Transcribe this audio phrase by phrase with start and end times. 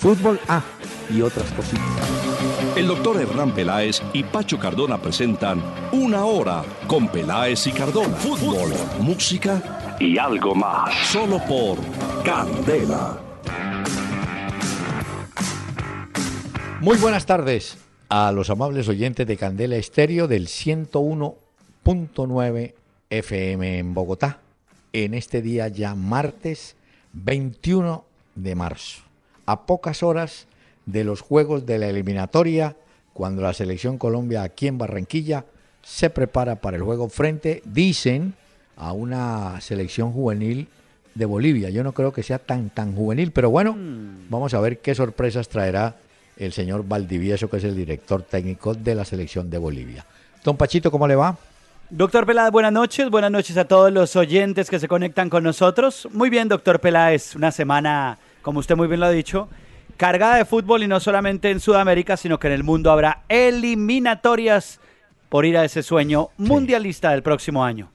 [0.00, 0.64] Fútbol A
[1.10, 1.84] y otras cositas.
[2.74, 5.62] El doctor Hernán Peláez y Pacho Cardona presentan
[5.92, 8.16] Una Hora con Peláez y Cardona.
[8.16, 10.94] Fútbol, música y algo más.
[11.06, 11.76] Solo por
[12.24, 13.20] Candela.
[16.80, 17.76] Muy buenas tardes
[18.08, 22.74] a los amables oyentes de Candela Estéreo del 101.9
[23.10, 24.40] FM en Bogotá,
[24.94, 26.74] en este día ya martes
[27.12, 28.02] 21
[28.34, 29.02] de marzo,
[29.50, 30.46] a pocas horas
[30.86, 32.76] de los juegos de la eliminatoria,
[33.12, 35.44] cuando la selección Colombia aquí en Barranquilla
[35.82, 38.34] se prepara para el juego frente, dicen,
[38.76, 40.68] a una selección juvenil
[41.14, 41.70] de Bolivia.
[41.70, 43.76] Yo no creo que sea tan, tan juvenil, pero bueno,
[44.28, 45.96] vamos a ver qué sorpresas traerá
[46.36, 50.06] el señor Valdivieso, que es el director técnico de la selección de Bolivia.
[50.44, 51.36] Don Pachito, ¿cómo le va?
[51.90, 53.10] Doctor Peláez, buenas noches.
[53.10, 56.08] Buenas noches a todos los oyentes que se conectan con nosotros.
[56.12, 57.34] Muy bien, doctor Peláez.
[57.34, 59.48] Una semana, como usted muy bien lo ha dicho,
[59.96, 64.80] cargada de fútbol y no solamente en Sudamérica, sino que en el mundo habrá eliminatorias
[65.28, 67.90] por ir a ese sueño mundialista del próximo año.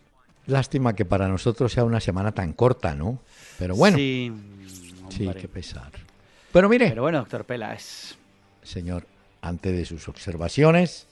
[0.48, 3.20] Lástima que para nosotros sea una semana tan corta, ¿no?
[3.58, 4.32] Pero bueno, Sí,
[5.10, 5.92] sí, qué pesar.
[6.52, 8.16] Pero mire, Pero bueno, doctor Peláez.
[8.64, 9.06] señor,
[9.42, 11.08] antes de sus observaciones,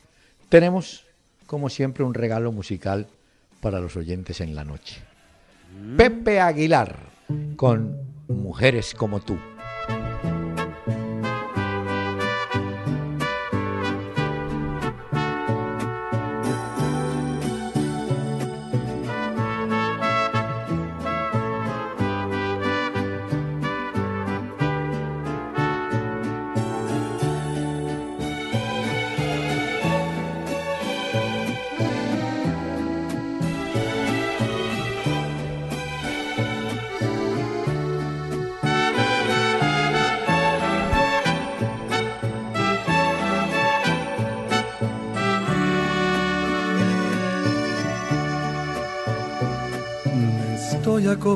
[0.49, 1.05] tenemos,
[1.47, 3.07] como siempre, un regalo musical
[3.59, 5.01] para los oyentes en la noche.
[5.97, 6.95] Pepe Aguilar,
[7.55, 7.97] con
[8.27, 9.37] Mujeres como tú.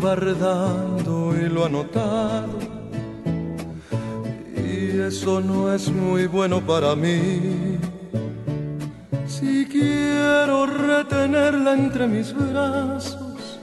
[0.07, 2.45] Estoy acobardando y lo ha.
[4.55, 7.77] Y eso no es muy bueno para mí.
[9.27, 13.59] Si quiero retenerla entre mis brazos,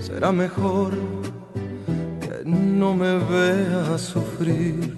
[0.00, 0.92] será mejor
[2.20, 4.96] que no me vea sufrir.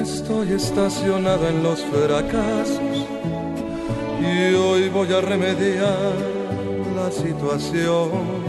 [0.00, 2.80] Estoy estacionado en los fracasos
[4.20, 6.14] y hoy voy a remediar
[6.94, 8.45] la situación.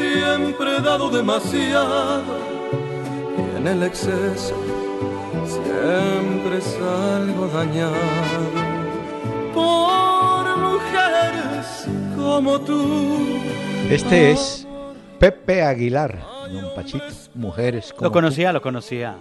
[0.00, 2.22] ¿Será que siempre he dado demasiado
[3.36, 4.54] y en el exceso
[5.44, 7.94] siempre salgo dañado
[9.54, 13.26] por mujeres como tú?
[13.90, 14.66] Este es
[15.18, 16.18] Pepe Aguilar,
[16.50, 17.04] don Pachito.
[17.34, 18.12] Mujeres como Lo tú.
[18.14, 19.16] conocía, lo conocía.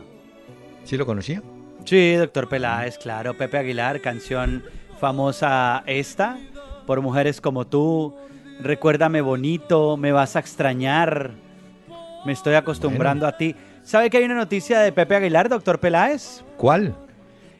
[0.85, 1.41] ¿Sí lo conocía?
[1.85, 3.35] Sí, doctor Peláez, claro.
[3.37, 4.63] Pepe Aguilar, canción
[4.99, 6.37] famosa esta,
[6.85, 8.15] por mujeres como tú.
[8.59, 11.31] Recuérdame bonito, me vas a extrañar.
[12.25, 13.55] Me estoy acostumbrando a ti.
[13.83, 16.43] ¿Sabe que hay una noticia de Pepe Aguilar, doctor Peláez?
[16.57, 16.93] ¿Cuál?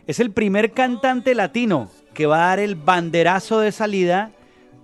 [0.07, 4.31] Es el primer cantante latino que va a dar el banderazo de salida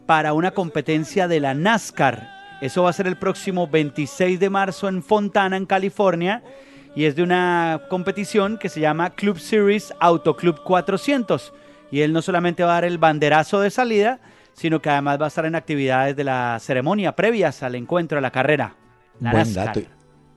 [0.06, 2.30] para una competencia de la NASCAR.
[2.62, 6.42] Eso va a ser el próximo 26 de marzo en Fontana, en California.
[6.96, 11.52] Y es de una competición que se llama Club Series Auto Club 400.
[11.92, 14.20] Y él no solamente va a dar el banderazo de salida,
[14.56, 18.22] sino que además va a estar en actividades de la ceremonia previas al encuentro, a
[18.22, 18.76] la carrera.
[19.20, 19.82] La Buen dato.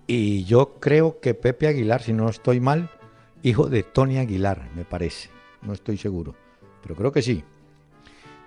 [0.06, 2.90] Y yo creo que Pepe Aguilar, si no estoy mal,
[3.42, 5.30] hijo de Tony Aguilar, me parece.
[5.62, 6.34] No estoy seguro.
[6.82, 7.44] Pero creo que sí.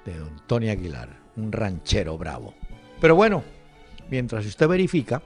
[0.05, 2.53] De don Tony Aguilar, un ranchero bravo.
[2.99, 3.43] Pero bueno,
[4.09, 5.21] mientras usted verifica,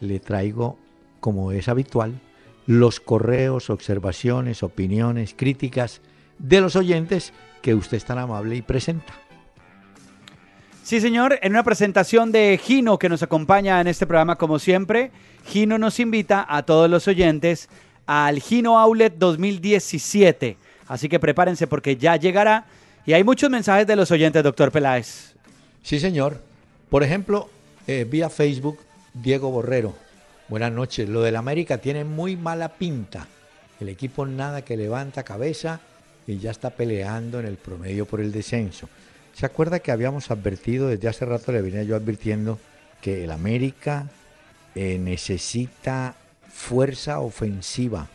[0.00, 0.78] le traigo,
[1.20, 2.20] como es habitual,
[2.66, 6.00] los correos, observaciones, opiniones, críticas
[6.38, 7.32] de los oyentes
[7.62, 9.14] que usted es tan amable y presenta.
[10.88, 15.10] Sí, señor, en una presentación de Gino que nos acompaña en este programa como siempre,
[15.44, 17.68] Gino nos invita a todos los oyentes
[18.06, 20.56] al Gino Outlet 2017.
[20.86, 22.64] Así que prepárense porque ya llegará
[23.04, 25.34] y hay muchos mensajes de los oyentes, doctor Peláez.
[25.82, 26.40] Sí, señor.
[26.88, 27.50] Por ejemplo,
[27.86, 28.78] eh, vía Facebook,
[29.12, 29.94] Diego Borrero.
[30.48, 31.06] Buenas noches.
[31.06, 33.26] Lo del América tiene muy mala pinta.
[33.78, 35.80] El equipo nada que levanta cabeza
[36.26, 38.88] y ya está peleando en el promedio por el descenso.
[39.38, 42.58] ¿Se acuerda que habíamos advertido, desde hace rato le venía yo advirtiendo,
[43.00, 44.08] que el América
[44.74, 46.16] eh, necesita
[46.48, 48.08] fuerza ofensiva?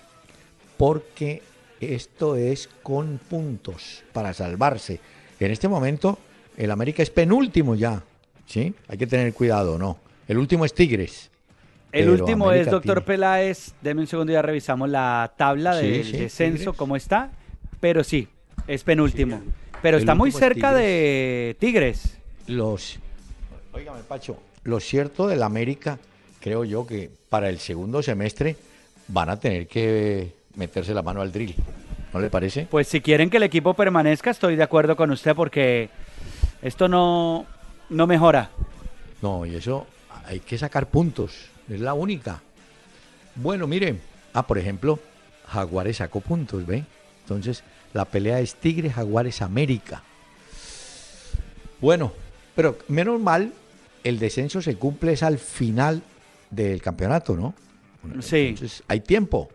[0.76, 1.42] Porque
[1.80, 5.00] esto es con puntos para salvarse.
[5.40, 6.20] En este momento
[6.58, 8.04] el América es penúltimo ya,
[8.46, 8.74] ¿sí?
[8.90, 10.00] Hay que tener cuidado, ¿no?
[10.28, 11.32] El último es Tigres.
[11.94, 16.98] El último es, doctor Peláez, deme un segundo, ya revisamos la tabla del descenso, cómo
[16.98, 17.32] está,
[17.80, 18.28] pero sí,
[18.68, 19.42] es penúltimo.
[19.84, 22.18] Pero está muy cerca de Tigres.
[22.48, 23.00] Los,
[23.74, 26.00] oígame Pacho, lo cierto del América,
[26.40, 28.56] creo yo que para el segundo semestre
[29.10, 31.54] van a tener que meterse la mano al drill.
[32.14, 32.66] ¿No le parece?
[32.72, 35.90] Pues si quieren que el equipo permanezca, estoy de acuerdo con usted porque
[36.62, 37.46] esto no,
[37.90, 38.52] no mejora.
[39.22, 39.86] No, y eso
[40.26, 42.42] hay que sacar puntos, es la única.
[43.36, 43.98] Bueno, mire,
[44.34, 44.98] ah, por ejemplo,
[45.48, 46.86] Jaguares sacó puntos, ¿ve?
[47.24, 50.04] Entonces, la pelea es Tigre, Jaguares, América.
[51.80, 52.12] Bueno,
[52.56, 53.54] pero menos mal,
[54.04, 56.02] el descenso se cumple es al final
[56.50, 57.54] del campeonato, ¿no?
[58.22, 58.48] Sí.
[58.50, 59.50] Entonces, hay tiempo.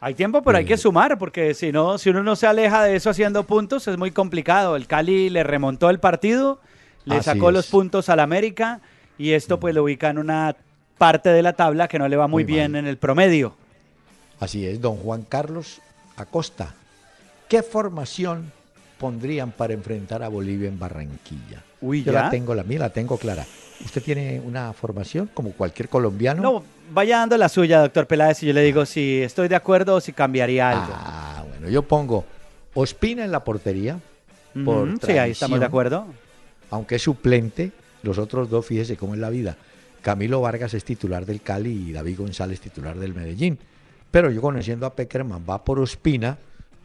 [0.00, 2.96] Hay tiempo, pero hay que sumar, porque si no, si uno no se aleja de
[2.96, 4.76] eso haciendo puntos, es muy complicado.
[4.76, 6.60] El Cali le remontó el partido,
[7.04, 8.80] le sacó los puntos al América
[9.18, 10.56] y esto pues lo ubica en una
[10.96, 13.54] parte de la tabla que no le va muy, bien en el promedio.
[14.38, 15.82] Así es, don Juan Carlos
[16.16, 16.74] Acosta.
[17.50, 18.52] ¿Qué formación
[18.96, 21.64] pondrían para enfrentar a Bolivia en Barranquilla?
[21.80, 23.44] Uy, Yo la tengo, la mía la tengo clara.
[23.84, 26.40] ¿Usted tiene una formación como cualquier colombiano?
[26.40, 26.62] No,
[26.92, 30.00] vaya dando la suya, doctor Peláez, y yo le digo si estoy de acuerdo o
[30.00, 30.92] si cambiaría algo.
[30.94, 32.24] Ah, bueno, yo pongo
[32.74, 33.98] Ospina en la portería.
[34.54, 36.06] sí, ahí estamos de acuerdo.
[36.70, 37.72] Aunque es suplente,
[38.04, 39.56] los otros dos, fíjese cómo es la vida.
[40.02, 43.58] Camilo Vargas es titular del Cali y David González titular del Medellín.
[44.12, 46.38] Pero yo conociendo a Peckerman va por Ospina,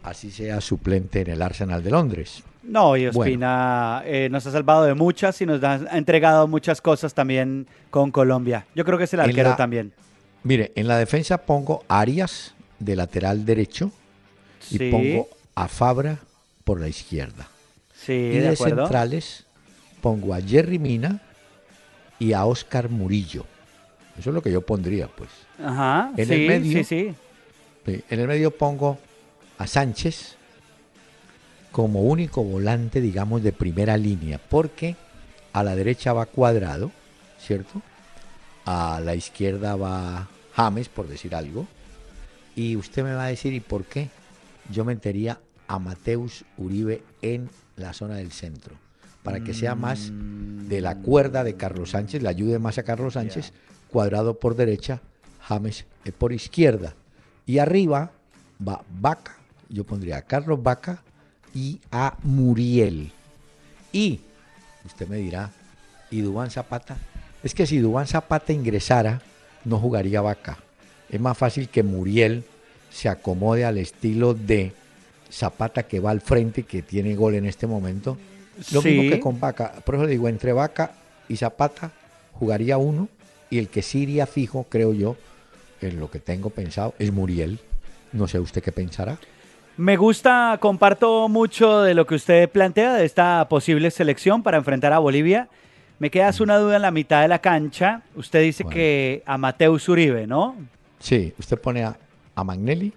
[0.06, 2.44] así sea suplente en el Arsenal de Londres.
[2.64, 7.14] No, y Ospina eh, nos ha salvado de muchas y nos ha entregado muchas cosas
[7.14, 8.66] también con Colombia.
[8.76, 9.94] Yo creo que es el arquero también.
[10.44, 13.92] Mire, en la defensa pongo Arias de lateral derecho
[14.70, 16.20] y pongo a Fabra
[16.64, 17.48] por la izquierda.
[17.94, 19.46] Sí, y de, centrales
[20.02, 21.22] pongo a Jerry Mina
[22.20, 23.46] y a Oscar Murillo.
[24.18, 25.30] Eso es lo que yo pondría, pues.
[25.64, 27.16] Ajá, en el medio, sí, sí.
[28.10, 28.98] En el medio pongo
[29.58, 30.36] a Sánchez,
[31.72, 34.96] como único volante, digamos, de primera línea, porque
[35.54, 36.92] a la derecha va Cuadrado,
[37.40, 37.82] ¿cierto?
[38.66, 41.68] A la izquierda va James, por decir algo.
[42.56, 44.10] Y usted me va a decir, ¿y por qué?
[44.72, 48.76] Yo metería a Mateus Uribe en la zona del centro,
[49.24, 53.14] para que sea más de la cuerda de Carlos Sánchez, le ayude más a Carlos
[53.14, 53.52] Sánchez,
[53.90, 55.02] Cuadrado por derecha,
[55.42, 56.96] James eh, por izquierda.
[57.46, 58.12] Y arriba
[58.66, 59.38] va Vaca,
[59.70, 61.02] yo pondría a Carlos Vaca,
[61.56, 63.12] y a Muriel.
[63.92, 64.20] Y
[64.86, 65.50] usted me dirá,
[66.12, 66.98] ¿y Dubán Zapata?
[67.42, 69.22] Es que si Dubán Zapata ingresara,
[69.64, 70.58] no jugaría vaca.
[71.10, 72.44] Es más fácil que Muriel
[72.92, 74.74] se acomode al estilo de
[75.32, 78.18] Zapata que va al frente y que tiene gol en este momento.
[78.72, 79.74] Lo mismo que con Vaca.
[79.86, 80.92] Por eso digo, entre Vaca
[81.28, 81.92] y Zapata
[82.34, 83.10] jugaría uno
[83.50, 85.16] y el que sí iría fijo, creo yo,
[85.82, 87.60] en lo que tengo pensado, es Muriel.
[88.12, 89.20] No sé usted qué pensará.
[89.78, 94.94] Me gusta, comparto mucho de lo que usted plantea de esta posible selección para enfrentar
[94.94, 95.50] a Bolivia.
[96.00, 98.02] Me queda una duda en la mitad de la cancha.
[98.16, 100.56] Usted dice que a Mateus Uribe, ¿no?
[101.00, 101.98] Sí, usted pone a,
[102.36, 102.94] a Magnelli.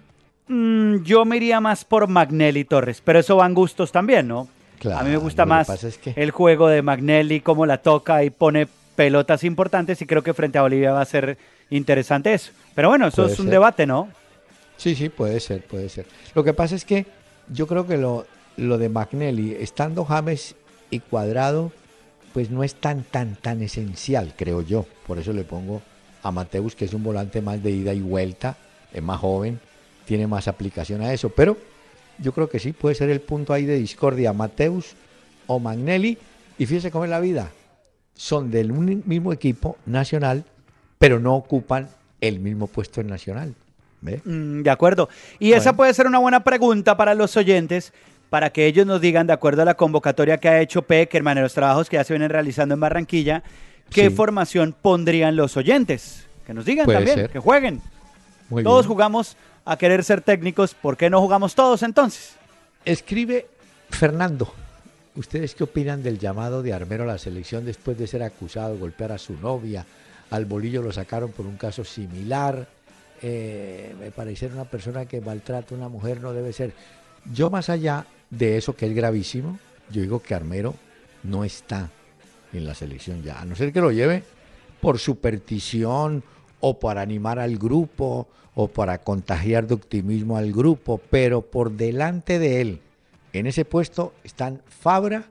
[0.47, 4.47] Mm, yo me iría más por Magnelli Torres, pero eso van gustos también, ¿no?
[4.95, 5.67] a mí me gusta más
[6.15, 10.57] el juego de Magnelli, cómo la toca y pone pelotas importantes y creo que frente
[10.57, 11.37] a Bolivia va a ser
[11.69, 12.51] interesante eso.
[12.75, 14.07] Pero bueno, eso es un debate, ¿no?
[14.79, 16.05] Sí, sí, puede ser, puede ser.
[16.33, 17.05] Lo que pasa es que
[17.49, 20.55] yo creo que lo, lo de Magnelli, estando James
[20.89, 21.73] y Cuadrado,
[22.33, 24.85] pues no es tan, tan, tan esencial, creo yo.
[25.05, 25.81] Por eso le pongo
[26.23, 28.55] a Mateus, que es un volante más de ida y vuelta,
[28.93, 29.59] es más joven,
[30.05, 31.27] tiene más aplicación a eso.
[31.27, 31.57] Pero
[32.17, 34.93] yo creo que sí puede ser el punto ahí de discordia, Mateus
[35.45, 36.17] o Magnelli.
[36.57, 37.51] Y fíjese cómo es la vida.
[38.13, 40.45] Son del mismo equipo nacional,
[40.97, 41.89] pero no ocupan
[42.21, 43.55] el mismo puesto en nacional.
[44.01, 45.09] Mm, de acuerdo.
[45.39, 47.93] Y esa puede ser una buena pregunta para los oyentes,
[48.29, 51.43] para que ellos nos digan, de acuerdo a la convocatoria que ha hecho Peckerman en
[51.43, 53.43] los trabajos que ya se vienen realizando en Barranquilla,
[53.89, 56.27] qué formación pondrían los oyentes.
[56.45, 57.81] Que nos digan también, que jueguen.
[58.63, 62.35] todos jugamos a querer ser técnicos, ¿por qué no jugamos todos entonces?
[62.85, 63.47] Escribe
[63.89, 64.53] Fernando.
[65.15, 68.79] ¿Ustedes qué opinan del llamado de Armero a la selección después de ser acusado de
[68.79, 69.85] golpear a su novia?
[70.29, 72.67] Al bolillo lo sacaron por un caso similar
[73.21, 76.73] eh, me parece una persona que maltrata a una mujer no debe ser.
[77.33, 79.59] Yo más allá de eso que es gravísimo,
[79.89, 80.75] yo digo que Armero
[81.23, 81.89] no está
[82.53, 84.23] en la selección ya, a no ser que lo lleve
[84.81, 86.23] por superstición
[86.61, 92.39] o para animar al grupo o para contagiar de optimismo al grupo, pero por delante
[92.39, 92.81] de él,
[93.33, 95.25] en ese puesto están Fabra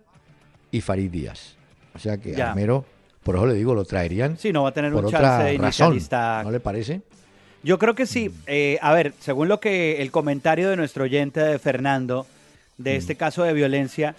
[0.70, 1.56] y Farid Díaz.
[1.94, 2.50] O sea que Ya.
[2.50, 2.84] Armero,
[3.22, 5.44] por eso le digo, lo traerían Sí, no va a tener por un otra chance
[5.44, 6.42] de razón, inicialista.
[6.44, 7.02] ¿no le parece?
[7.62, 8.30] Yo creo que sí.
[8.46, 12.26] Eh, a ver, según lo que el comentario de nuestro oyente de Fernando,
[12.76, 14.14] de este caso de violencia,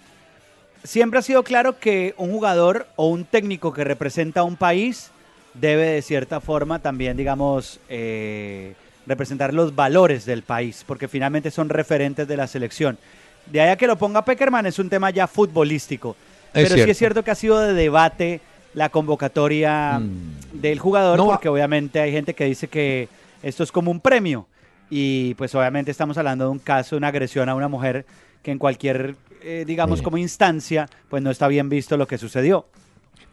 [0.84, 5.12] siempre ha sido claro que un jugador o un técnico que representa a un país
[5.54, 8.74] debe de cierta forma también, digamos, eh,
[9.08, 12.98] representar los valores del país, porque finalmente son referentes de la selección.
[13.46, 16.16] De ahí a que lo ponga Peckerman es un tema ya futbolístico.
[16.54, 18.42] Es pero sí es cierto que ha sido de debate
[18.74, 20.62] la convocatoria Mm.
[20.62, 23.08] del jugador, No porque obviamente hay gente que dice que
[23.44, 24.48] esto es como un premio.
[24.90, 28.06] Y pues obviamente estamos hablando de un caso, de una agresión a una mujer
[28.42, 30.06] que en cualquier, eh, digamos, Sí.
[30.06, 32.66] como instancia, pues no está bien visto lo que sucedió.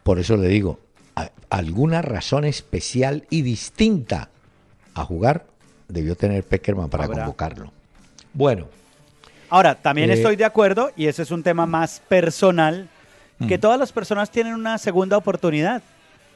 [0.03, 0.79] Por eso le digo,
[1.49, 4.29] alguna razón especial y distinta
[4.95, 5.47] a jugar
[5.89, 7.73] debió tener Peckerman para convocarlo.
[8.33, 8.67] Bueno,
[9.49, 12.89] Ahora, también Eh, estoy de acuerdo, y ese es un tema más personal,
[13.47, 13.61] que Mm.
[13.61, 15.83] todas las personas tienen una segunda oportunidad.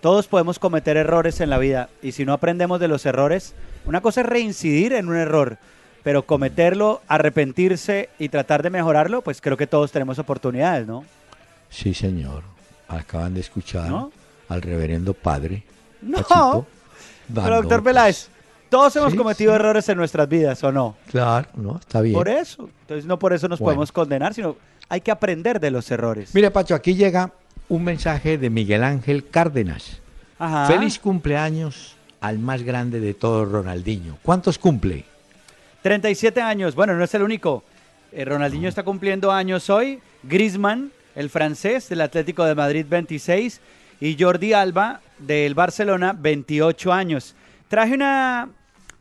[0.01, 3.55] Todos podemos cometer errores en la vida, y si no aprendemos de los errores,
[3.85, 5.59] una cosa es reincidir en un error,
[6.03, 11.05] pero cometerlo, arrepentirse y tratar de mejorarlo, pues creo que todos tenemos oportunidades, ¿no?
[11.69, 12.43] sí señor,
[12.89, 14.11] acaban de escuchar ¿No?
[14.49, 15.63] al reverendo padre.
[16.03, 16.67] No,
[17.33, 18.29] pero doctor Peláez,
[18.69, 19.57] todos hemos sí, cometido sí.
[19.57, 20.97] errores en nuestras vidas, ¿o no?
[21.11, 22.15] Claro, no, está bien.
[22.15, 22.69] Por eso.
[22.81, 23.67] Entonces no por eso nos Bueno.
[23.67, 24.57] podemos condenar, sino
[24.89, 26.35] hay que aprender de los errores.
[26.35, 27.33] Mire, Pacho, aquí llega
[27.71, 30.01] un mensaje de Miguel Ángel Cárdenas.
[30.39, 30.67] Ajá.
[30.67, 34.19] Feliz cumpleaños al más grande de todos, Ronaldinho.
[34.23, 35.05] ¿Cuántos cumple?
[35.83, 36.75] 37 años.
[36.75, 37.63] Bueno, no es el único.
[38.13, 40.01] Eh, Ronaldinho está cumpliendo años hoy.
[40.25, 43.61] Griezmann, el francés del Atlético de Madrid, 26.
[44.01, 47.37] Y Jordi Alba, del Barcelona, 28 años.
[47.69, 48.49] Traje una,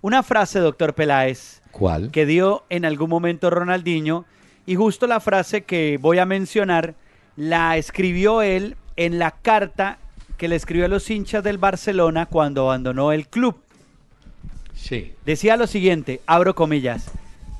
[0.01, 2.11] una frase, doctor Peláez, ¿Cuál?
[2.11, 4.25] que dio en algún momento Ronaldinho.
[4.67, 6.93] Y justo la frase que voy a mencionar
[7.39, 9.97] la escribió él en la carta
[10.37, 13.55] que le escribió a los hinchas del Barcelona cuando abandonó el club.
[14.75, 15.13] Sí.
[15.25, 17.09] Decía lo siguiente, abro comillas,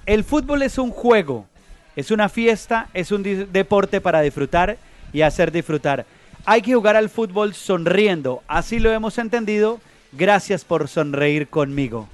[0.06, 1.48] el fútbol es un juego,
[1.96, 4.78] es una fiesta, es un deporte para disfrutar
[5.14, 6.06] y hacer disfrutar.
[6.44, 9.80] Hay que jugar al fútbol sonriendo, así lo hemos entendido,
[10.12, 12.10] gracias por sonreír conmigo.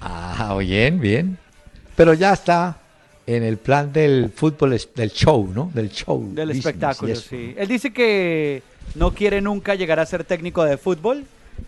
[0.00, 1.38] Ah, bien, bien.
[1.94, 2.78] Pero ya está
[3.26, 5.70] en el plan del fútbol, del show, ¿no?
[5.72, 6.20] Del show.
[6.34, 7.54] Del business espectáculo, sí.
[7.56, 8.62] Él dice que
[8.94, 11.24] no quiere nunca llegar a ser técnico de fútbol,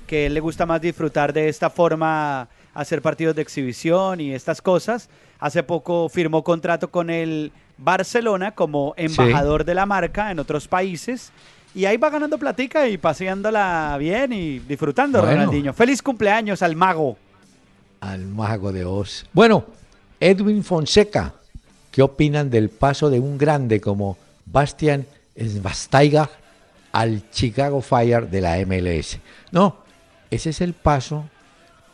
[0.06, 4.60] que él le gusta más disfrutar de esta forma, hacer partidos de exhibición y estas
[4.60, 5.08] cosas.
[5.38, 11.32] Hace poco firmó contrato con el Barcelona como embajador de la marca en otros países.
[11.74, 15.36] Y ahí va ganando platica y paseándola bien y disfrutando, Bueno.
[15.36, 15.72] Ronaldinho.
[15.72, 17.16] Feliz cumpleaños al mago.
[18.00, 19.26] Al mago de Oz.
[19.32, 19.64] Bueno,
[20.20, 21.34] Edwin Fonseca,
[21.92, 25.06] ¿qué opinan del paso de un grande como Bastian
[25.38, 26.28] Schweinsteiger
[26.90, 29.18] al Chicago Fire de la MLS?
[29.52, 29.76] No,
[30.30, 31.28] ese es el paso,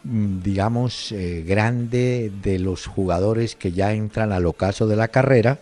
[0.04, 5.58] mm, digamos, eh, grande de los jugadores que ya entran al ocaso de la carrera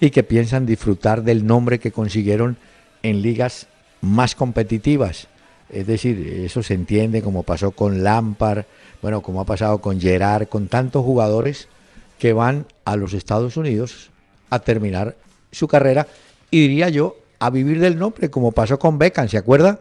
[0.00, 2.56] y que piensan disfrutar del nombre que consiguieron
[3.02, 3.66] en ligas
[4.00, 5.26] más competitivas.
[5.68, 8.64] Es decir, eso se entiende como pasó con Lampard,
[9.00, 11.68] bueno, como ha pasado con Gerard, con tantos jugadores
[12.22, 14.12] que van a los Estados Unidos
[14.48, 15.16] a terminar
[15.50, 16.06] su carrera
[16.52, 19.80] y diría yo a vivir del nombre, como pasó con Beckham, ¿se acuerda?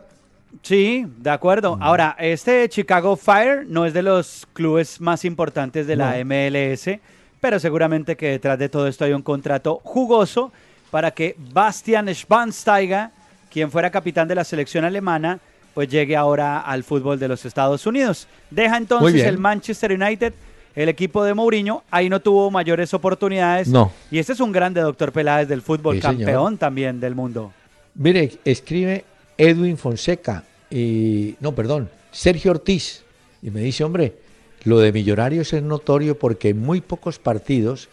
[0.64, 1.78] Sí, de acuerdo.
[1.80, 6.16] Ahora, este Chicago Fire no es de los clubes más importantes de la.
[6.26, 7.00] MLS,
[7.40, 10.52] pero seguramente que detrás de todo esto hay un contrato jugoso
[10.90, 13.10] para que Bastian Schweinsteiger,
[13.52, 15.40] quien fuera capitán de la selección alemana,
[15.76, 18.28] pues llegue ahora al fútbol de los Estados Unidos.
[18.50, 20.34] Deja entonces el Manchester United,
[20.76, 23.68] el equipo de Mourinho, ahí no tuvo mayores oportunidades.
[23.68, 23.92] No.
[24.10, 26.18] Y este es un grande doctor Peláez del fútbol, Sí, señor.
[26.18, 27.52] campeón también del mundo.
[27.96, 29.04] Mire, escribe
[29.38, 33.04] Edwin Fonseca y no, perdón, Sergio Ortiz
[33.42, 34.16] y me dice, hombre,
[34.64, 37.90] lo de Millonarios es notorio porque en muy pocos partidos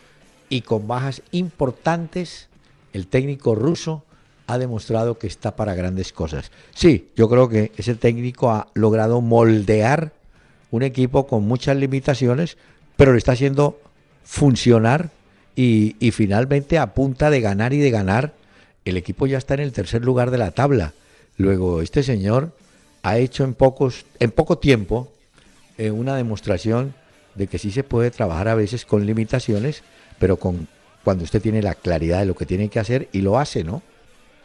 [0.48, 2.48] y con bajas importantes
[2.92, 4.04] el técnico ruso
[4.46, 6.50] ha demostrado que está para grandes cosas.
[6.74, 10.12] Sí, yo creo que ese técnico ha logrado moldear
[10.70, 12.56] un equipo con muchas limitaciones,
[12.96, 13.80] pero lo está haciendo
[14.24, 15.10] funcionar
[15.56, 18.34] y, finalmente a punta de ganar y de ganar,
[18.84, 20.92] el equipo ya está en el tercer lugar de la tabla.
[21.36, 22.52] Luego, este señor
[23.02, 25.10] ha hecho en, pocos, en poco tiempo
[25.76, 26.94] eh, una demostración
[27.34, 29.82] de que sí se puede trabajar a veces con limitaciones,
[30.18, 30.68] pero con
[31.04, 33.82] cuando usted tiene la claridad de lo que tiene que hacer y lo hace, ¿no?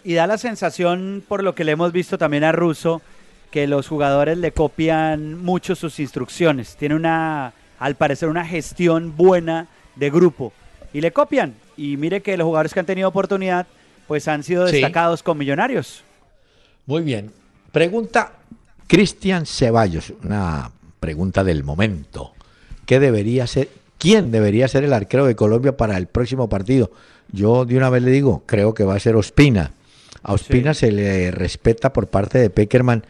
[0.03, 3.01] Y da la sensación, por lo que le hemos visto también a Russo,
[3.53, 6.75] que los jugadores le copian mucho sus instrucciones.
[6.75, 10.53] Tiene una, al parecer, una gestión buena de grupo.
[10.91, 11.53] Y le copian.
[11.77, 13.67] Y mire que los jugadores que han tenido oportunidad,
[14.07, 16.01] pues han sido destacados con millonarios.
[16.88, 17.29] Muy bien.
[17.72, 18.31] Pregunta
[18.88, 22.33] Cristian Ceballos, una pregunta del momento.
[22.88, 23.69] ¿Qué debería ser,
[24.00, 26.89] quién debería ser el arquero de Colombia para el próximo partido?
[27.31, 29.74] Yo de una vez le digo, creo que va a ser Ospina.
[30.24, 33.03] A Ospina se le respeta por parte de Peckerman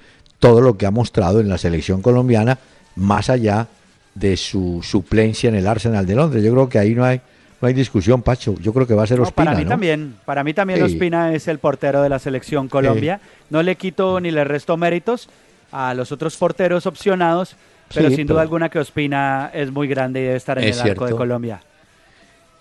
[0.43, 2.59] todo lo que ha mostrado en la selección colombiana,
[2.97, 3.67] más allá
[4.13, 6.43] de su suplencia en el Arsenal de Londres.
[6.43, 7.21] Yo creo que ahí no hay
[7.62, 8.55] no hay discusión, Pacho.
[8.59, 9.51] Yo creo que va a ser Ospina.
[9.51, 10.15] para mí también.
[10.25, 13.21] Para mí también Ospina es el portero de la selección Colombia.
[13.50, 15.29] No le quito ni le resto méritos
[15.71, 17.55] a los otros porteros opcionados,
[17.93, 21.05] pero sin duda alguna que Ospina es muy grande y debe estar en el arco
[21.05, 21.62] de Colombia.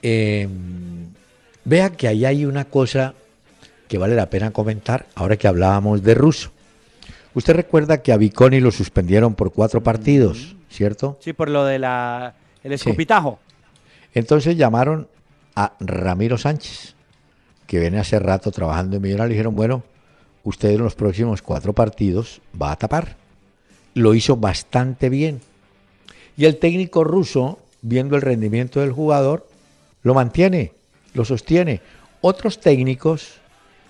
[0.03, 0.47] Eh,
[1.65, 3.15] vea que ahí hay una cosa
[3.89, 6.53] que vale la pena comentar ahora que hablábamos de Russo.
[7.35, 11.19] Usted recuerda que a Viconi lo suspendieron por cuatro partidos, ¿cierto?
[11.21, 13.39] Sí, por lo de la el escupitajo.
[14.15, 15.09] Entonces llamaron
[15.55, 16.95] a Ramiro Sánchez,
[17.67, 19.83] que viene hace rato trabajando en Millonarios, y dijeron, bueno,
[20.45, 23.17] usted en los próximos cuatro partidos va a tapar.
[23.95, 25.41] Lo hizo bastante bien.
[26.37, 29.47] Y el técnico ruso, viendo el rendimiento del jugador,
[30.03, 30.73] lo mantiene,
[31.15, 31.81] lo sostiene.
[32.21, 33.41] Otros técnicos,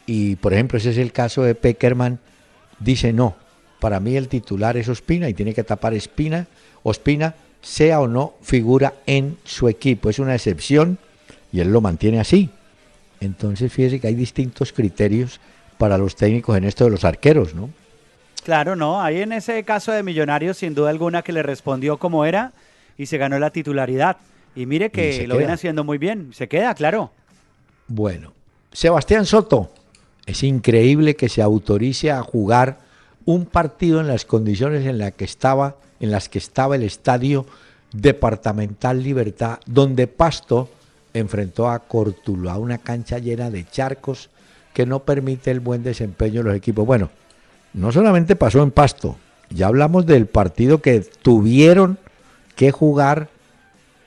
[0.06, 2.20] y por ejemplo ese es el caso de Peckerman,
[2.82, 3.36] dice no,
[3.80, 6.46] para mí el titular es Ospina y tiene que tapar Espina,
[6.82, 10.10] Ospina sea o no figura en su equipo.
[10.10, 10.98] Es una excepción
[11.52, 12.50] y él lo mantiene así.
[13.20, 15.40] Entonces, fíjese que hay distintos criterios
[15.78, 17.70] para los técnicos en esto de los arqueros, ¿no?
[18.44, 19.00] Claro, no.
[19.00, 22.52] Hay en ese caso de Millonarios, sin duda alguna, que le respondió como era
[22.98, 24.16] y se ganó la titularidad.
[24.56, 26.32] Y mire que lo viene haciendo muy bien.
[26.34, 27.12] Se queda, claro.
[27.86, 28.32] Bueno,
[28.72, 29.70] Sebastián Soto.
[30.26, 32.78] Es increíble que se autorice a jugar
[33.24, 37.46] un partido en las condiciones en las que estaba en las que estaba el estadio
[37.92, 40.68] departamental Libertad, donde Pasto
[41.14, 44.28] enfrentó a a una cancha llena de charcos
[44.74, 46.84] que no permite el buen desempeño de los equipos.
[46.84, 47.10] Bueno,
[47.72, 49.16] no solamente pasó en Pasto,
[49.50, 51.98] ya hablamos del partido que tuvieron
[52.56, 53.28] que jugar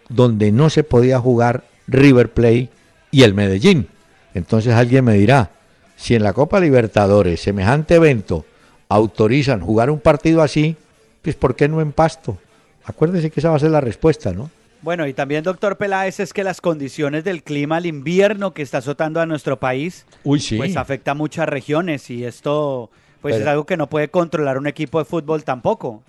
[0.09, 2.69] donde no se podía jugar River Plate
[3.11, 3.87] y el Medellín.
[4.33, 5.51] Entonces alguien me dirá,
[5.95, 8.45] si en la Copa Libertadores, semejante evento,
[8.89, 10.75] autorizan jugar un partido así,
[11.21, 12.37] pues ¿por qué no en pasto?
[12.83, 14.49] Acuérdese que esa va a ser la respuesta, ¿no?
[14.81, 18.77] Bueno, y también, doctor Peláez, es que las condiciones del clima, el invierno que está
[18.77, 23.77] azotando a nuestro país, pues afecta a muchas regiones y esto pues es algo que
[23.77, 26.03] no puede controlar un equipo de fútbol tampoco.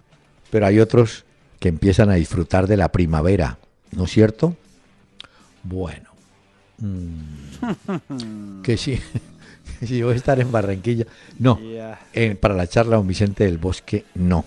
[0.51, 1.25] Pero hay otros
[1.59, 3.57] que empiezan a disfrutar de la primavera,
[3.93, 4.55] ¿no es cierto?
[5.63, 6.11] Bueno,
[6.77, 9.01] mm, que sí,
[9.87, 11.07] si voy a estar en Barranquilla,
[11.39, 11.59] no,
[12.13, 14.45] eh, para la charla con Vicente del Bosque, no.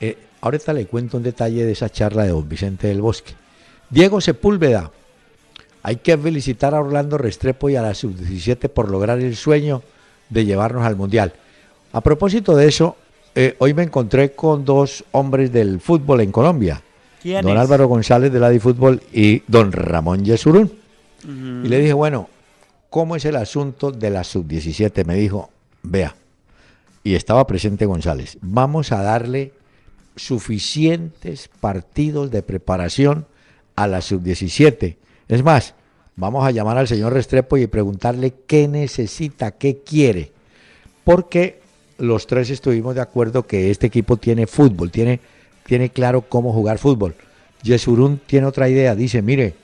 [0.00, 3.34] Eh, ahorita le cuento un detalle de esa charla de don Vicente del Bosque.
[3.90, 4.90] Diego Sepúlveda.
[5.84, 9.82] Hay que felicitar a Orlando Restrepo y a la sub-17 por lograr el sueño
[10.30, 11.32] de llevarnos al Mundial.
[11.92, 12.96] A propósito de eso,
[13.34, 16.82] eh, hoy me encontré con dos hombres del fútbol en Colombia.
[17.24, 20.70] don Álvaro González de la Fútbol y don Ramón Yesurún.
[21.24, 22.28] Y le dije, bueno,
[22.92, 25.06] ¿cómo es el asunto de la sub-17?
[25.06, 25.48] Me dijo,
[25.82, 26.14] vea,
[27.02, 29.52] y estaba presente González, vamos a darle
[30.14, 33.24] suficientes partidos de preparación
[33.76, 34.96] a la sub-17.
[35.26, 35.72] Es más,
[36.16, 40.30] vamos a llamar al señor Restrepo y preguntarle qué necesita, qué quiere.
[41.02, 41.60] Porque
[41.96, 45.18] los tres estuvimos de acuerdo que este equipo tiene fútbol, tiene,
[45.64, 47.14] tiene claro cómo jugar fútbol.
[47.62, 49.54] Yesurún tiene otra idea, dice, mire,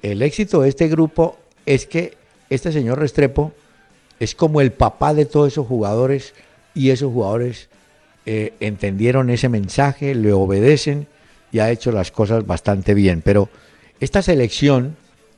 [0.00, 2.21] el éxito de este grupo es que
[2.54, 3.52] este señor Restrepo
[4.20, 6.34] es como el papá de todos esos jugadores
[6.74, 7.68] y esos jugadores
[8.24, 11.06] eh, entendieron ese mensaje, le obedecen
[11.50, 13.22] y ha hecho las cosas bastante bien.
[13.24, 13.48] Pero
[14.00, 14.96] esta selección,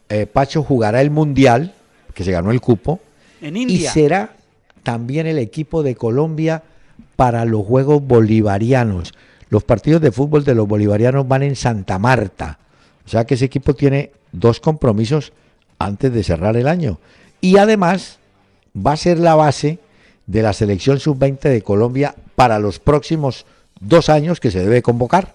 [0.08, 1.74] eh, Pacho jugará el Mundial,
[2.14, 3.00] que se ganó el cupo,
[3.40, 4.36] y será
[4.82, 6.62] también el equipo de Colombia
[7.16, 9.14] para los Juegos Bolivarianos.
[9.50, 12.58] Los partidos de fútbol de los bolivarianos van en Santa Marta.
[13.06, 15.32] O sea que ese equipo tiene dos compromisos
[15.78, 16.98] antes de cerrar el año.
[17.40, 18.18] Y además
[18.74, 19.78] va a ser la base
[20.26, 23.46] de la selección sub-20 de Colombia para los próximos
[23.80, 25.34] dos años que se debe convocar.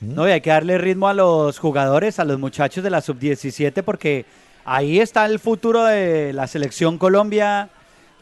[0.00, 3.82] No, y hay que darle ritmo a los jugadores, a los muchachos de la sub-17,
[3.82, 4.24] porque
[4.64, 7.68] ahí está el futuro de la selección Colombia.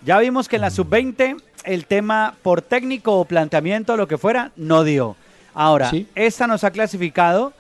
[0.05, 4.53] Ya vimos que en la sub-20 el tema por técnico o planteamiento, lo que fuera,
[4.57, 5.17] no dio.
[5.55, 7.53] Ahora, esta nos ha clasificado,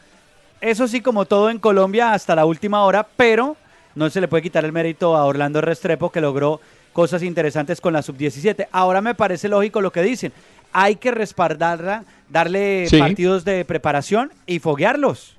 [0.60, 3.56] eso sí como todo en Colombia hasta la última hora, pero
[3.94, 6.60] no se le puede quitar el mérito a Orlando Restrepo que logró
[6.92, 8.68] cosas interesantes con la sub-17.
[8.72, 10.32] Ahora me parece lógico lo que dicen.
[10.72, 15.36] Hay que respaldarla, darle partidos de preparación y foguearlos.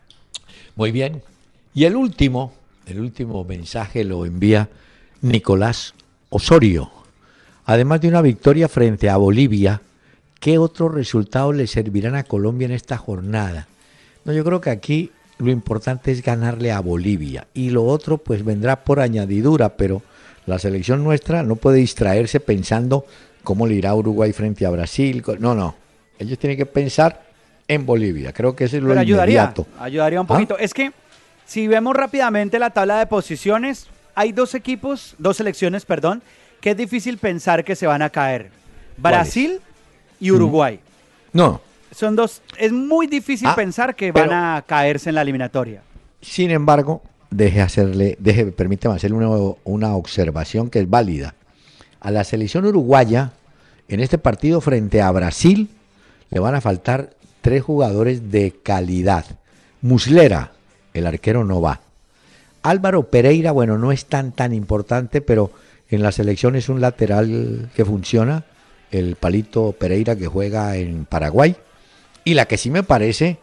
[0.76, 1.22] Muy bien.
[1.74, 2.54] Y el último,
[2.86, 4.70] el último mensaje lo envía
[5.22, 5.94] Nicolás
[6.30, 6.92] Osorio.
[7.66, 9.82] Además de una victoria frente a Bolivia,
[10.40, 13.68] ¿qué otros resultados le servirán a Colombia en esta jornada?
[14.26, 18.44] No, yo creo que aquí lo importante es ganarle a Bolivia y lo otro pues
[18.44, 20.02] vendrá por añadidura, pero
[20.46, 23.06] la selección nuestra no puede distraerse pensando
[23.44, 25.24] cómo le irá a Uruguay frente a Brasil.
[25.40, 25.76] No, no.
[26.18, 27.24] Ellos tienen que pensar
[27.68, 28.34] en Bolivia.
[28.34, 30.34] Creo que ese es lo pero ayudaría, Ayudaría un ¿Ah?
[30.34, 30.58] poquito.
[30.58, 30.92] Es que
[31.46, 36.22] si vemos rápidamente la tabla de posiciones, hay dos equipos, dos selecciones, perdón,
[36.60, 38.50] que es difícil pensar que se van a caer.
[38.98, 39.62] Brasil
[40.20, 40.80] y Uruguay.
[41.32, 41.62] No,
[42.00, 42.42] son dos.
[42.58, 45.82] Es muy difícil ah, pensar que van a caerse en la eliminatoria.
[46.22, 51.36] Sin embargo, deje hacerle, deje, permítame hacerle una, una observación que es válida.
[52.00, 53.34] A la selección uruguaya,
[53.90, 55.70] en este partido frente a Brasil,
[56.30, 59.26] le van a faltar tres jugadores de calidad.
[59.82, 60.54] Muslera,
[60.94, 61.82] el arquero no va.
[62.64, 65.52] Álvaro Pereira, bueno, no es tan tan importante, pero
[65.90, 68.46] en la selección es un lateral que funciona.
[68.90, 71.58] El palito Pereira que juega en Paraguay.
[72.30, 73.40] Y la que sí me parece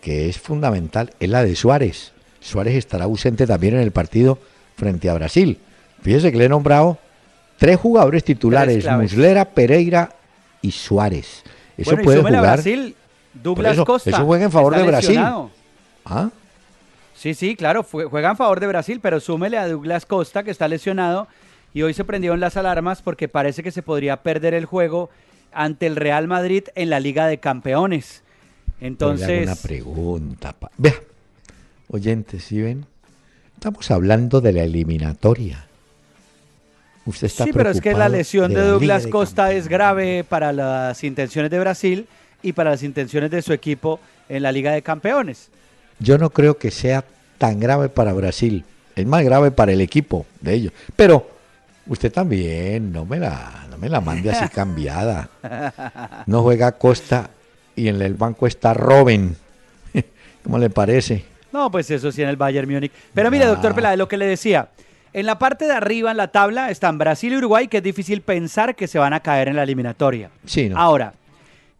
[0.00, 2.12] que es fundamental es la de Suárez.
[2.40, 4.38] Suárez estará ausente también en el partido
[4.76, 5.58] frente a Brasil.
[6.00, 6.96] Fíjese que le he nombrado
[7.58, 10.14] tres jugadores titulares, Muslera, Pereira
[10.62, 11.42] y Suárez.
[11.76, 12.40] Eso puede jugar.
[12.40, 12.96] Brasil,
[13.34, 14.08] Douglas Costa.
[14.08, 15.20] Eso juega en favor de Brasil.
[16.06, 16.30] ¿Ah?
[17.14, 20.66] Sí, sí, claro, juega en favor de Brasil, pero súmele a Douglas Costa que está
[20.66, 21.28] lesionado
[21.74, 25.10] y hoy se prendieron las alarmas porque parece que se podría perder el juego
[25.54, 28.22] ante el Real Madrid en la Liga de Campeones.
[28.80, 29.44] Entonces.
[29.44, 30.54] una pregunta.
[30.76, 30.94] Vea,
[31.88, 32.86] oyentes, ¿sí ven?
[33.54, 35.66] Estamos hablando de la eliminatoria.
[37.06, 41.04] Usted está sí, pero es que la lesión de, Douglas Costa es grave para las
[41.04, 42.06] intenciones de Brasil
[42.42, 45.50] y para las intenciones de su equipo en la Liga de Campeones.
[45.98, 47.04] Yo no creo que sea
[47.38, 48.64] tan grave para Brasil.
[48.96, 50.72] Es más grave para el equipo de ellos.
[50.96, 51.33] Pero
[51.86, 55.28] usted también, no me la, no me la mande así cambiada.
[56.26, 57.30] No juega Costa
[57.76, 59.36] y en el banco está Robin.
[60.44, 61.24] ¿Cómo le parece?
[61.52, 62.92] No, pues eso sí en el Bayern Múnich.
[63.12, 63.74] Pero mire, doctor ah.
[63.74, 64.68] Peláez, lo que le decía.
[65.12, 68.20] En la parte de arriba en la tabla están Brasil y Uruguay, que es difícil
[68.20, 70.30] pensar que se van a caer en la eliminatoria.
[70.44, 71.14] Sí, Ahora,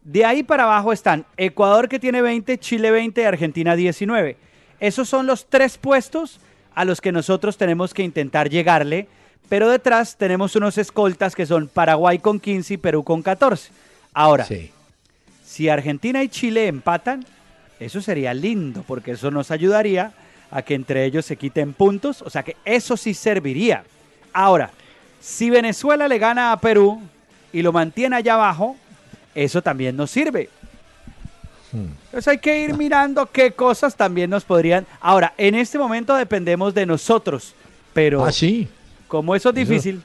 [0.05, 4.37] de ahí para abajo están Ecuador que tiene 20, Chile 20 y Argentina 19.
[4.79, 6.39] Esos son los tres puestos
[6.73, 9.09] a los que nosotros tenemos que intentar llegarle
[9.49, 13.71] pero detrás tenemos unos escoltas que son Paraguay con 15 y Perú con 14.
[14.13, 14.47] Ahora,
[15.45, 17.25] si Argentina y Chile empatan,
[17.79, 20.13] eso sería lindo, porque eso nos ayudaría
[20.51, 23.83] a que entre ellos se quiten puntos, o sea que eso sí serviría.
[24.33, 24.71] Ahora,
[25.19, 27.01] si Venezuela le gana a Perú
[27.51, 28.75] y lo mantiene allá abajo,
[29.33, 30.49] eso también nos sirve.
[31.71, 31.87] Hmm.
[32.05, 34.85] Entonces hay que ir mirando qué cosas también nos podrían...
[35.01, 37.53] Ahora, en este momento dependemos de nosotros,
[37.93, 38.23] pero...
[38.23, 38.69] Ah, sí.
[39.07, 40.01] Como eso es difícil.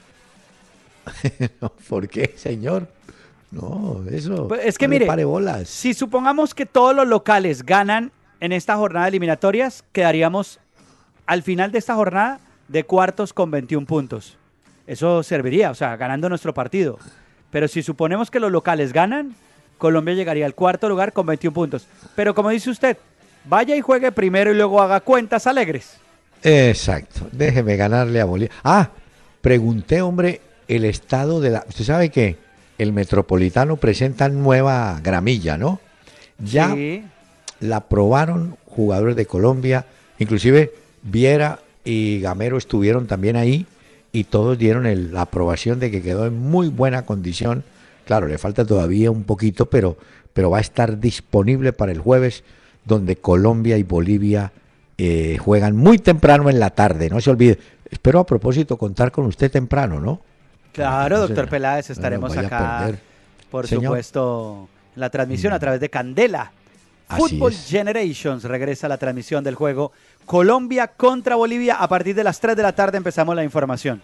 [1.89, 2.87] ¿Por qué, señor?
[3.51, 4.47] No, eso.
[4.47, 5.07] Pues, es que mire,
[5.65, 10.59] si supongamos que todos los locales ganan en esta jornada de eliminatorias, quedaríamos
[11.25, 14.37] al final de esta jornada de cuartos con 21 puntos.
[14.87, 16.97] Eso serviría, o sea, ganando nuestro partido.
[17.51, 19.35] Pero si suponemos que los locales ganan,
[19.77, 21.87] Colombia llegaría al cuarto lugar con 21 puntos.
[22.15, 22.97] Pero como dice usted,
[23.45, 25.97] vaya y juegue primero y luego haga cuentas alegres.
[26.43, 27.27] Exacto.
[27.31, 28.55] Déjeme ganarle a Bolivia.
[28.63, 28.91] Ah,
[29.41, 31.65] pregunté, hombre, el estado de la.
[31.67, 32.37] Usted sabe que
[32.77, 35.79] el Metropolitano presenta nueva gramilla, ¿no?
[36.39, 36.75] Ya
[37.59, 39.85] la aprobaron jugadores de Colombia,
[40.17, 40.71] inclusive
[41.03, 43.67] Viera y Gamero estuvieron también ahí
[44.11, 47.63] y todos dieron la aprobación de que quedó en muy buena condición.
[48.05, 49.97] Claro, le falta todavía un poquito, pero,
[50.33, 52.43] pero va a estar disponible para el jueves,
[52.85, 54.51] donde Colombia y Bolivia
[55.03, 57.57] eh, juegan muy temprano en la tarde, no se olvide.
[57.89, 60.21] Espero a propósito contar con usted temprano, ¿no?
[60.73, 62.91] Claro, doctor Peláez, estaremos acá,
[63.49, 65.59] por supuesto, en la transmisión a mm.
[65.59, 66.51] través de Candela.
[67.09, 69.91] Football Generations regresa a la transmisión del juego
[70.27, 71.77] Colombia contra Bolivia.
[71.77, 74.03] A partir de las 3 de la tarde empezamos la información.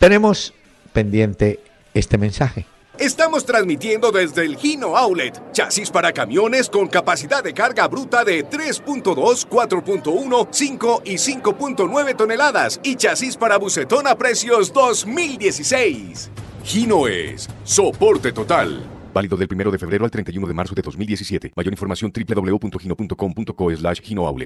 [0.00, 0.52] Tenemos
[0.92, 1.60] pendiente
[1.94, 2.66] este mensaje.
[2.98, 8.48] Estamos transmitiendo desde el Gino Outlet, chasis para camiones con capacidad de carga bruta de
[8.48, 16.30] 3.2, 4.1, 5 y 5.9 toneladas y chasis para bucetón a precios 2016.
[16.62, 18.84] Gino es soporte total.
[19.12, 21.52] Válido del 1 de febrero al 31 de marzo de 2017.
[21.56, 24.36] Mayor información www.gino.com.co slash Gino.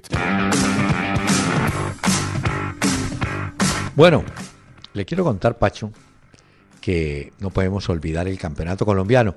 [3.94, 4.24] Bueno,
[4.94, 5.92] le quiero contar, Pacho,
[6.80, 9.36] que no podemos olvidar el campeonato colombiano,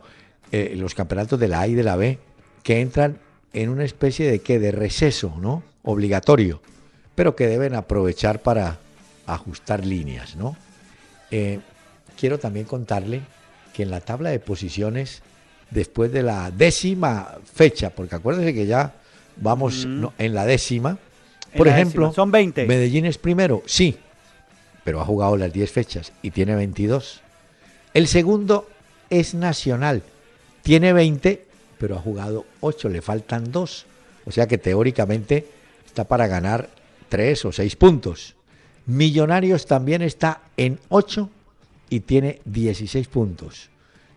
[0.51, 2.19] eh, los campeonatos de la A y de la B,
[2.63, 3.17] que entran
[3.53, 5.63] en una especie de que de receso, ¿no?
[5.83, 6.61] Obligatorio,
[7.15, 8.79] pero que deben aprovechar para
[9.25, 10.55] ajustar líneas, ¿no?
[11.31, 11.59] Eh,
[12.19, 13.21] quiero también contarle
[13.73, 15.21] que en la tabla de posiciones,
[15.69, 18.93] después de la décima fecha, porque acuérdense que ya
[19.37, 20.97] vamos en la décima,
[21.55, 22.65] por ejemplo, son 20.
[22.65, 23.97] Medellín es primero, sí,
[24.83, 27.21] pero ha jugado las 10 fechas y tiene 22.
[27.93, 28.69] El segundo
[29.09, 30.03] es Nacional,
[30.61, 31.45] tiene 20,
[31.77, 33.85] pero ha jugado 8, le faltan 2.
[34.25, 35.45] O sea que teóricamente
[35.85, 36.69] está para ganar
[37.09, 38.35] 3 o 6 puntos.
[38.85, 41.29] Millonarios también está en 8
[41.89, 43.69] y tiene 16 puntos.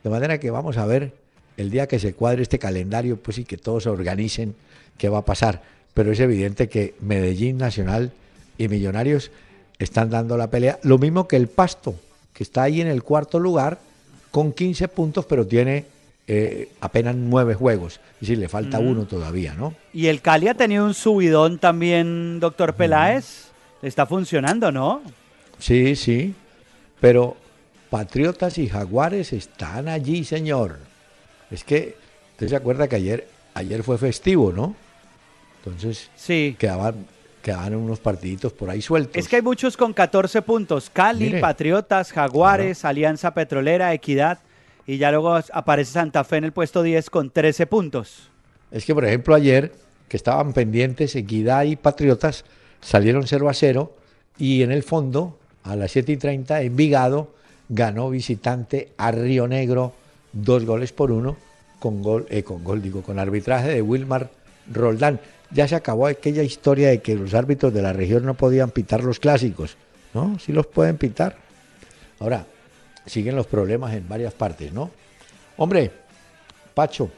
[0.05, 1.13] De manera que vamos a ver
[1.57, 4.55] el día que se cuadre este calendario, pues y que todos se organicen
[4.99, 5.63] qué va a pasar.
[5.95, 8.13] Pero es evidente que Medellín Nacional
[8.59, 9.31] y Millonarios
[9.79, 10.79] están dando la pelea.
[10.83, 11.95] Lo mismo que el Pasto,
[12.35, 13.79] que está ahí en el cuarto lugar
[14.31, 15.87] con 15 puntos, pero tiene
[16.27, 18.01] eh, apenas nueve juegos.
[18.15, 19.75] Es decir, le falta uno todavía, ¿no?
[19.93, 23.49] Y el Cali ha tenido un subidón también, doctor Peláez.
[23.81, 25.03] Está funcionando, ¿no?
[25.59, 26.35] Sí, sí.
[27.01, 27.37] Pero
[27.91, 30.79] Patriotas y Jaguares están allí, señor.
[31.51, 31.97] Es que,
[32.33, 34.75] usted se acuerda que ayer, ayer fue festivo, ¿no?
[35.59, 36.57] Entonces, sí.
[36.59, 37.07] quedaban,
[37.45, 39.17] quedaban unos partiditos por ahí sueltos.
[39.17, 40.89] Es que hay muchos con 14 puntos.
[40.91, 44.39] Cali, Patriotas, Jaguares, Alianza Petrolera, Equidad.
[44.87, 48.31] Y ya luego aparece Santa Fe en el puesto 10 con 13 puntos.
[48.71, 49.73] Es que, por ejemplo, ayer,
[50.09, 52.47] que estaban pendientes Equidad y Patriotas,
[52.81, 53.93] salieron 0 a 0.
[54.39, 57.35] Y en el fondo, a las 7 y 30, Envigado
[57.69, 59.93] ganó visitante a Río Negro
[60.33, 61.37] dos goles por uno
[61.79, 64.31] con gol, eh, con gol digo, con arbitraje de Wilmar
[64.73, 65.21] Roldán.
[65.55, 69.03] Ya se acabó aquella historia de que los árbitros de la región no podían pitar
[69.03, 69.77] los clásicos,
[70.13, 70.39] ¿no?
[70.39, 71.37] Sí los pueden pitar.
[72.21, 72.45] Ahora,
[73.07, 74.91] siguen los problemas en varias partes, ¿no?
[75.57, 75.93] Hombre,
[76.75, 77.09] Pacho.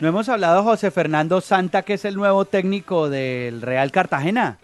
[0.00, 4.58] No hemos hablado de José Fernando Santa, que es el nuevo técnico del Real Cartagena.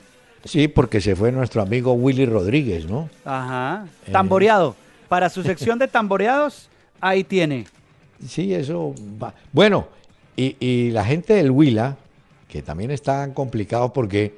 [0.44, 3.11] Sí, porque se fue nuestro amigo Willy Rodríguez, ¿no?
[3.24, 3.87] Ajá.
[4.06, 4.74] Eh, Tamboreado.
[5.09, 6.68] Para su sección de tamboreados,
[7.00, 7.66] ahí tiene.
[8.26, 9.35] Sí, eso va.
[9.52, 9.88] Bueno,
[10.37, 11.96] y, la gente del Huila,
[12.50, 14.34] que también están complicados porque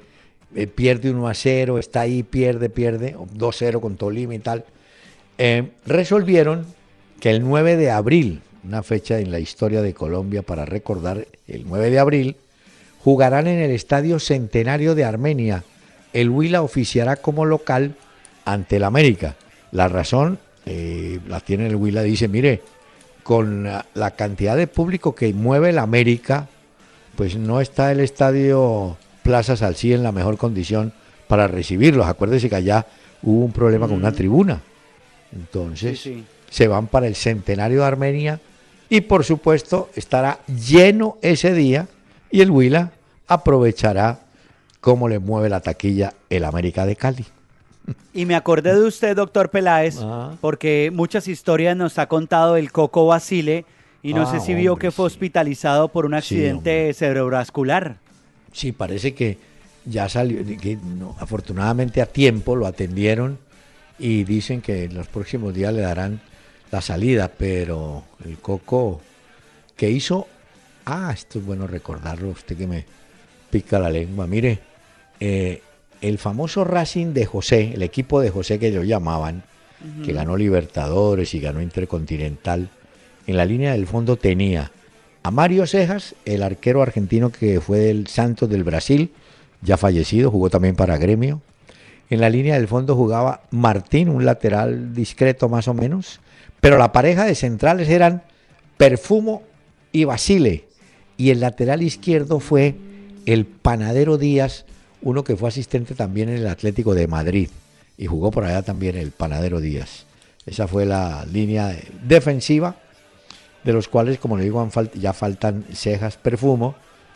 [0.55, 4.65] eh, pierde 1 a 0, está ahí, pierde, pierde, 2-0 con Tolima y tal,
[5.37, 6.65] eh, resolvieron
[7.19, 11.65] que el 9 de abril, una fecha en la historia de Colombia para recordar, el
[11.65, 12.35] 9 de abril,
[13.03, 15.63] jugarán en el Estadio Centenario de Armenia.
[16.13, 17.95] El Huila oficiará como local
[18.45, 19.35] ante el América.
[19.71, 22.61] La razón eh, la tiene el Huila, dice, mire,
[23.23, 26.47] con la, cantidad de público que mueve el América,
[27.15, 30.93] pues no está el estadio Plaza Salcí en la mejor condición
[31.27, 32.07] para recibirlos.
[32.07, 32.85] Acuérdese que allá
[33.21, 34.15] hubo un problema con una mm.
[34.15, 34.61] tribuna.
[35.33, 36.09] Entonces,
[36.49, 38.39] se van para el centenario de Armenia
[38.89, 41.87] y por supuesto estará lleno ese día
[42.29, 42.91] y el Huila
[43.27, 44.19] aprovechará
[44.79, 47.25] cómo le mueve la taquilla el América de Cali.
[48.13, 50.35] Y me acordé de usted, doctor Peláez, ah.
[50.39, 53.65] porque muchas historias nos ha contado el Coco Basile
[54.03, 57.97] y no sé ah, si vio que fue hospitalizado por un accidente cerebrovascular.
[58.51, 59.37] Sí, parece que
[59.85, 60.77] ya salió, que
[61.19, 63.39] afortunadamente a tiempo lo atendieron
[63.97, 66.19] y dicen que en los próximos días le darán
[66.69, 69.01] la salida, pero el Coco
[69.77, 70.27] que hizo,
[70.85, 72.85] ah, esto es bueno recordarlo, usted que me
[73.49, 74.59] pica la lengua, mire,
[75.19, 75.61] eh,
[76.01, 79.43] el famoso Racing de José, el equipo de José que ellos llamaban,
[80.05, 82.69] que ganó Libertadores y ganó Intercontinental,
[83.27, 84.71] en la línea del fondo tenía
[85.23, 89.11] a Mario Cejas, el arquero argentino que fue del Santos del Brasil,
[89.61, 91.41] ya fallecido, jugó también para Gremio.
[92.09, 96.19] En la línea del fondo jugaba Martín, un lateral discreto más o menos,
[96.59, 98.23] pero la pareja de centrales eran
[98.77, 99.43] Perfumo
[99.91, 100.65] y Basile,
[101.15, 102.75] y el lateral izquierdo fue
[103.25, 104.65] el panadero Díaz,
[105.01, 107.49] uno que fue asistente también en el Atlético de Madrid
[107.97, 110.05] y jugó por allá también el Panadero Díaz.
[110.45, 112.75] Esa fue la línea defensiva,
[113.63, 116.75] de los cuales, como le digo, ya faltan cejas, perfumo,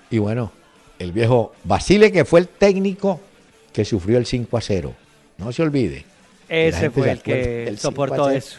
[0.09, 0.51] y bueno,
[0.99, 3.19] el viejo Basile, que fue el técnico
[3.73, 4.93] que sufrió el 5 a 0.
[5.37, 6.05] No se olvide.
[6.49, 8.57] Ese fue el que soportó eso.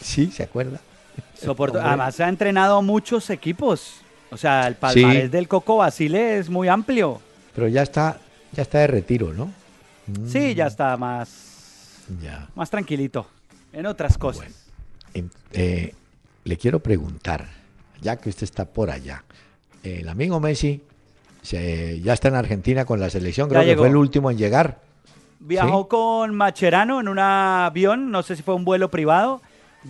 [0.00, 0.80] Sí, se acuerda.
[1.34, 1.80] Soportó.
[1.80, 3.96] Además, ha entrenado muchos equipos.
[4.30, 7.20] O sea, el palmarés del Coco Basile es muy amplio.
[7.54, 8.20] Pero ya está
[8.52, 9.50] ya está de retiro, ¿no?
[10.26, 11.28] Sí, ya está más,
[12.22, 12.48] ya.
[12.54, 13.26] más tranquilito
[13.72, 14.46] en otras cosas.
[15.52, 15.94] Eh,
[16.48, 17.46] le quiero preguntar,
[18.00, 19.24] ya que usted está por allá,
[19.82, 20.82] el amigo Messi
[21.42, 24.80] ya está en Argentina con la selección, creo que fue el último en llegar.
[25.40, 29.40] Viajó con Macherano en un avión, no sé si fue un vuelo privado.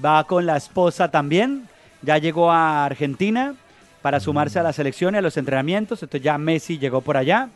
[0.05, 1.67] Va con la esposa también.
[2.03, 3.55] Ya llegó a Argentina
[4.03, 6.03] para sumarse a la selección y a los entrenamientos.
[6.03, 7.49] Entonces ya Messi llegó por allá.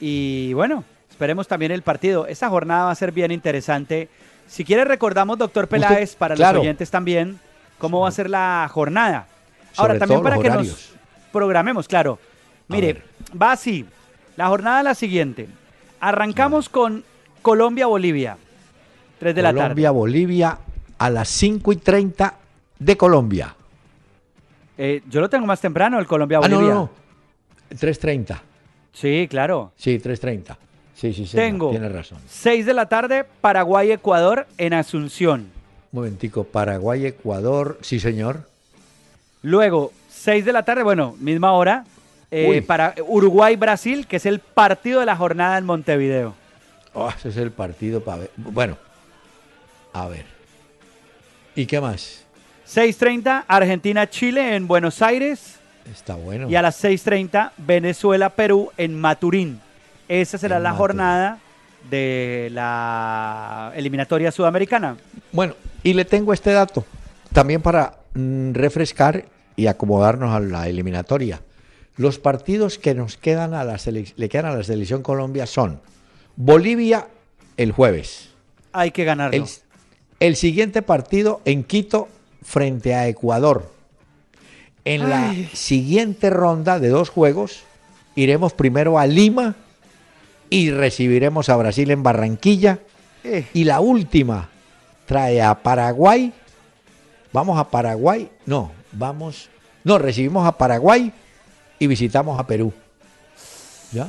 [0.00, 2.26] Y bueno, esperemos también el partido.
[2.26, 4.08] Esta jornada va a ser bien interesante.
[4.48, 7.38] Si quiere recordamos, doctor Peláez, para los oyentes también,
[7.80, 9.26] cómo va a ser la jornada.
[9.76, 10.92] Ahora, también para que nos
[11.32, 12.20] programemos, claro.
[12.68, 13.02] Mire,
[13.40, 13.84] va así.
[14.36, 15.48] La jornada es la siguiente.
[15.98, 17.02] Arrancamos con
[17.42, 18.38] Colombia-Bolivia.
[19.18, 19.62] 3 de la tarde.
[19.62, 20.58] Colombia-Bolivia
[20.98, 22.34] a las 5 y 30
[22.78, 23.54] de Colombia.
[24.78, 26.58] Eh, yo lo tengo más temprano, el Colombia-Bolivia.
[26.58, 26.90] Ah, no, no,
[27.70, 28.40] 3.30.
[28.92, 29.72] Sí, claro.
[29.76, 30.56] Sí, 3.30.
[30.94, 31.36] Sí, sí, sí.
[31.36, 31.70] Tengo.
[31.70, 32.18] Tiene razón.
[32.28, 35.59] 6 de la tarde, Paraguay-Ecuador en Asunción.
[35.92, 38.48] Un momentico, Paraguay-Ecuador, sí, señor.
[39.42, 41.84] Luego, 6 de la tarde, bueno, misma hora,
[42.30, 46.34] eh, para Uruguay-Brasil, que es el partido de la jornada en Montevideo.
[46.92, 48.30] Oh, ese es el partido para ver.
[48.36, 48.76] Bueno,
[49.92, 50.26] a ver.
[51.56, 52.24] ¿Y qué más?
[52.68, 55.56] 6.30, Argentina-Chile en Buenos Aires.
[55.90, 56.48] Está bueno.
[56.48, 59.60] Y a las 6.30, Venezuela-Perú en Maturín.
[60.08, 61.38] Esa será la jornada
[61.88, 64.96] de la eliminatoria sudamericana.
[65.32, 66.84] Bueno, y le tengo este dato,
[67.32, 71.40] también para mm, refrescar y acomodarnos a la eliminatoria.
[71.96, 73.78] Los partidos que nos quedan a la
[74.16, 75.80] le quedan a la selección Colombia son
[76.36, 77.08] Bolivia
[77.56, 78.30] el jueves.
[78.72, 79.46] Hay que ganarlo.
[80.18, 82.08] El, siguiente partido en Quito
[82.42, 83.70] frente a Ecuador.
[84.84, 87.64] En la siguiente ronda de dos juegos
[88.16, 89.56] iremos primero a Lima
[90.48, 92.78] y recibiremos a Brasil en Barranquilla.
[93.24, 93.46] Eh.
[93.52, 94.49] Y la última
[95.10, 96.32] trae a Paraguay.
[97.32, 98.30] Vamos a Paraguay.
[98.46, 99.50] No, vamos.
[99.82, 101.12] No, recibimos a Paraguay
[101.80, 102.72] y visitamos a Perú.
[103.90, 104.04] ¿Ya?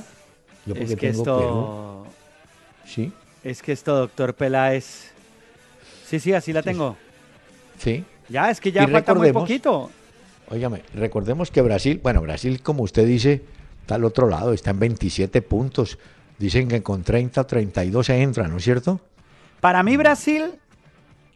[0.64, 1.38] Yo porque es que tengo esto...
[1.40, 2.06] Perú.
[2.86, 3.12] Sí.
[3.44, 5.12] Es que esto, doctor Peláez.
[6.06, 6.96] Sí, sí, así la tengo.
[7.80, 8.06] Sí.
[8.30, 9.90] Ya, es que ya falta muy poquito.
[10.52, 13.42] Óigame, recordemos que Brasil, bueno, Brasil, como usted dice,
[13.82, 15.98] está al otro lado, está en 27 puntos.
[16.38, 19.00] Dicen que con 30 o 32 se entra, ¿no es cierto?
[19.62, 20.61] Para mí, Brasil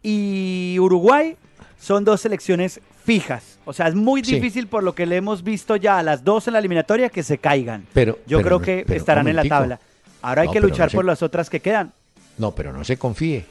[0.07, 1.35] y Uruguay
[1.81, 3.57] son dos selecciones fijas.
[3.65, 6.45] O sea, es muy difícil por lo que le hemos visto ya a las dos
[6.45, 7.87] en la eliminatoria que se caigan.
[7.91, 9.79] Pero yo creo que estarán en la tabla.
[10.21, 11.91] Ahora hay que luchar por las otras que quedan.
[12.37, 13.45] No, pero no se confíe.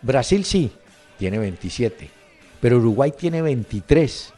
[0.00, 0.70] Brasil sí,
[1.18, 2.08] tiene 27.
[2.60, 4.32] Pero Uruguay tiene 23.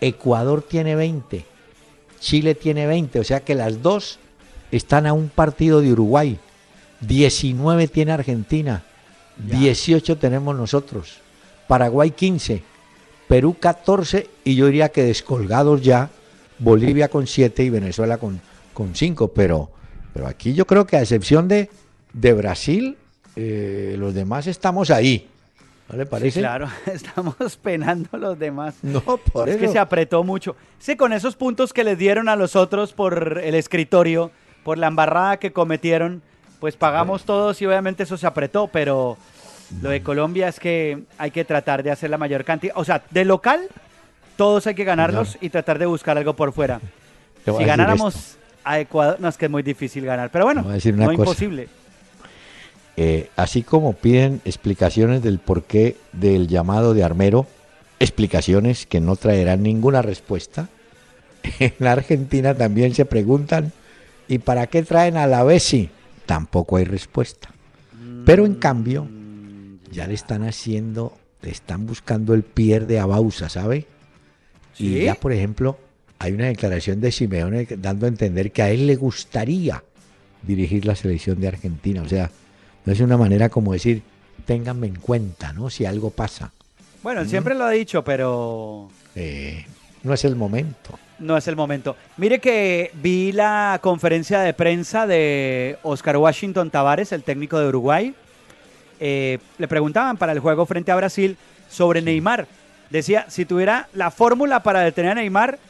[0.00, 1.44] Ecuador tiene 20.
[2.20, 3.18] Chile tiene 20.
[3.18, 4.20] O sea que las dos
[4.70, 6.38] están a un partido de Uruguay.
[7.00, 8.84] 19 tiene Argentina.
[9.36, 11.18] 18 tenemos nosotros.
[11.68, 12.62] Paraguay 15.
[13.28, 16.10] Perú 14 y yo diría que descolgados ya,
[16.58, 18.40] Bolivia con 7 y Venezuela con,
[18.74, 19.70] con 5, pero,
[20.12, 21.70] pero aquí yo creo que a excepción de,
[22.12, 22.96] de Brasil,
[23.36, 25.28] eh, los demás estamos ahí.
[25.88, 26.40] ¿No le parece?
[26.40, 28.76] claro, estamos penando los demás.
[28.82, 30.56] No, por es que se apretó mucho.
[30.78, 34.30] Sí, con esos puntos que les dieron a los otros por el escritorio,
[34.64, 36.22] por la embarrada que cometieron,
[36.62, 39.18] pues pagamos todos y obviamente eso se apretó, pero
[39.82, 42.72] lo de Colombia es que hay que tratar de hacer la mayor cantidad.
[42.76, 43.62] O sea, de local,
[44.36, 46.80] todos hay que ganarlos y tratar de buscar algo por fuera.
[47.44, 50.30] Si ganáramos a Ecuador, no es que es muy difícil ganar.
[50.30, 51.68] Pero bueno, no es imposible.
[52.96, 57.48] Eh, así como piden explicaciones del porqué del llamado de Armero,
[57.98, 60.68] explicaciones que no traerán ninguna respuesta.
[61.58, 63.72] En la Argentina también se preguntan,
[64.28, 65.90] ¿y para qué traen a la Bessi?
[66.26, 67.50] Tampoco hay respuesta.
[68.24, 69.08] Pero en cambio,
[69.90, 73.86] ya le están haciendo, le están buscando el pie de Abausa, ¿sabe?
[74.78, 75.78] Y ya, por ejemplo,
[76.18, 79.82] hay una declaración de Simeone dando a entender que a él le gustaría
[80.42, 82.02] dirigir la selección de Argentina.
[82.02, 82.30] O sea,
[82.84, 84.02] no es una manera como decir,
[84.44, 85.70] ténganme en cuenta, ¿no?
[85.70, 86.52] Si algo pasa.
[87.02, 88.88] Bueno, él siempre lo ha dicho, pero...
[89.14, 89.64] Eh,
[90.02, 90.98] no es el momento.
[91.22, 91.94] No es el momento.
[92.16, 98.12] Mire que vi la conferencia de prensa de Oscar Washington Tavares, el técnico de Uruguay,
[98.98, 101.36] eh, le preguntaban para el juego frente a Brasil
[101.70, 102.48] sobre Neymar.
[102.90, 105.60] Decía, si tuviera la fórmula para detener a Neymar,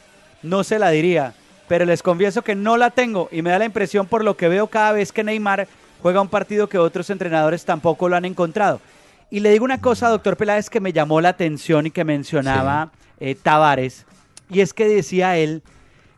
[0.41, 1.35] no se la diría.
[1.67, 4.47] Pero les confieso que no la tengo y me da la impresión por lo que
[4.47, 5.67] veo cada vez que Neymar
[6.01, 8.81] juega un partido que otros entrenadores tampoco lo han encontrado.
[9.29, 12.91] Y le digo una cosa, doctor Peláez, que me llamó la atención y que mencionaba
[13.19, 14.07] eh, Tavares,
[14.53, 15.63] y es que decía él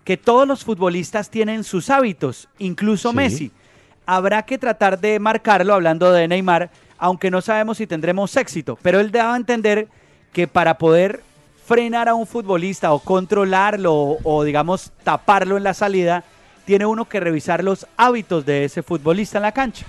[0.04, 3.52] que todos los futbolistas tienen sus hábitos, incluso Messi.
[4.06, 6.70] Habrá que tratar de marcarlo, hablando de Neymar,
[7.00, 8.78] aunque no sabemos si tendremos éxito.
[8.84, 9.88] Pero él daba a entender
[10.32, 11.22] que para poder
[11.66, 16.24] frenar a un futbolista o controlarlo o, digamos taparlo en la salida,
[16.66, 19.86] tiene uno que revisar los hábitos de ese futbolista en la cancha.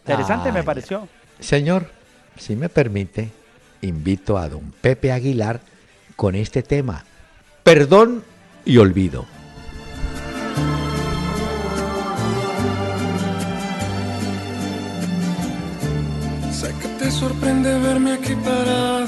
[0.00, 1.08] Interesante me pareció.
[1.40, 1.90] Señor,
[2.36, 3.30] si me permite,
[3.80, 5.60] invito a don Pepe Aguilar
[6.16, 7.04] con este tema.
[7.64, 8.22] Perdón
[8.66, 9.24] y olvido.
[16.52, 19.06] Sé que te sorprende verme aquí parado.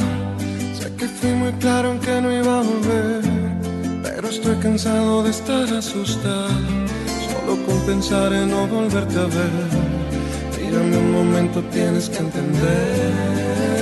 [0.72, 3.22] Sé que fui muy claro en que no iba a volver.
[4.02, 6.48] Pero estoy cansado de estar asustado.
[7.28, 9.68] Solo con pensar en no volverte a ver.
[10.58, 13.75] Mírame un momento, tienes que entender.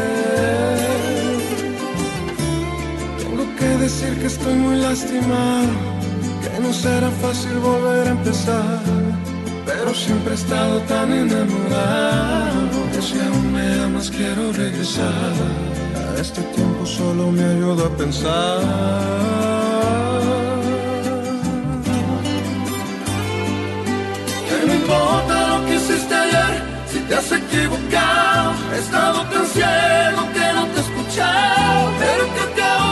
[3.65, 5.73] Que decir que estoy muy lastimado.
[6.43, 8.81] Que no será fácil volver a empezar.
[9.67, 15.35] Pero siempre he estado tan enamorado que si aún me amas quiero regresar.
[16.01, 18.61] A este tiempo solo me ayuda a pensar.
[24.81, 26.55] Importa lo que hiciste ayer,
[26.91, 28.51] si te has equivocado.
[28.75, 31.83] He estado tan ciego que no te he escuchado.
[32.03, 32.84] Pero que puedo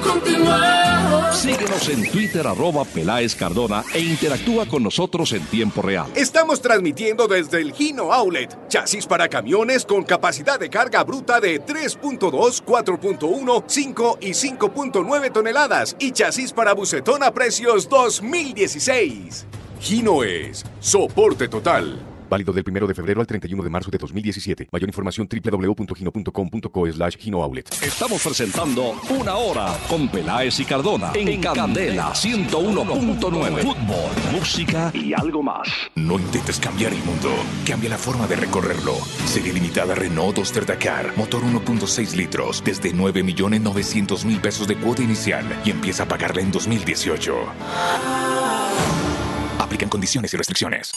[0.00, 1.34] continuar.
[1.34, 6.06] Síguenos en Twitter arroba Peláez Cardona e interactúa con nosotros en tiempo real.
[6.14, 8.68] Estamos transmitiendo desde el Gino Outlet.
[8.68, 15.96] Chasis para camiones con capacidad de carga bruta de 3.2, 4.1, 5 y 5.9 toneladas.
[15.98, 19.46] Y chasis para bucetón a precios 2016.
[19.80, 22.09] Gino es soporte total.
[22.30, 24.68] Válido del 1 de febrero al 31 de marzo de 2017.
[24.70, 27.68] Mayor información www.gino.com.co slash Gino Outlet.
[27.82, 33.62] Estamos presentando Una Hora con Peláez y Cardona en Candela 101.9.
[33.62, 35.68] Fútbol, música y algo más.
[35.96, 37.30] No intentes cambiar el mundo.
[37.66, 38.94] Cambia la forma de recorrerlo.
[39.26, 41.12] Serie limitada Renault Duster Dakar.
[41.16, 42.62] Motor 1.6 litros.
[42.64, 45.44] Desde 9.900.000 pesos de cuota inicial.
[45.64, 47.34] Y empieza a pagarla en 2018.
[49.70, 50.92] Aplican condiciones y restricciones.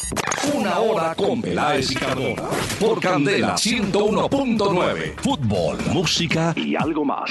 [0.52, 2.42] Una Hora con Peláez y Cardona
[2.80, 5.14] por Candela 101.9.
[5.22, 7.30] Fútbol, música y algo más.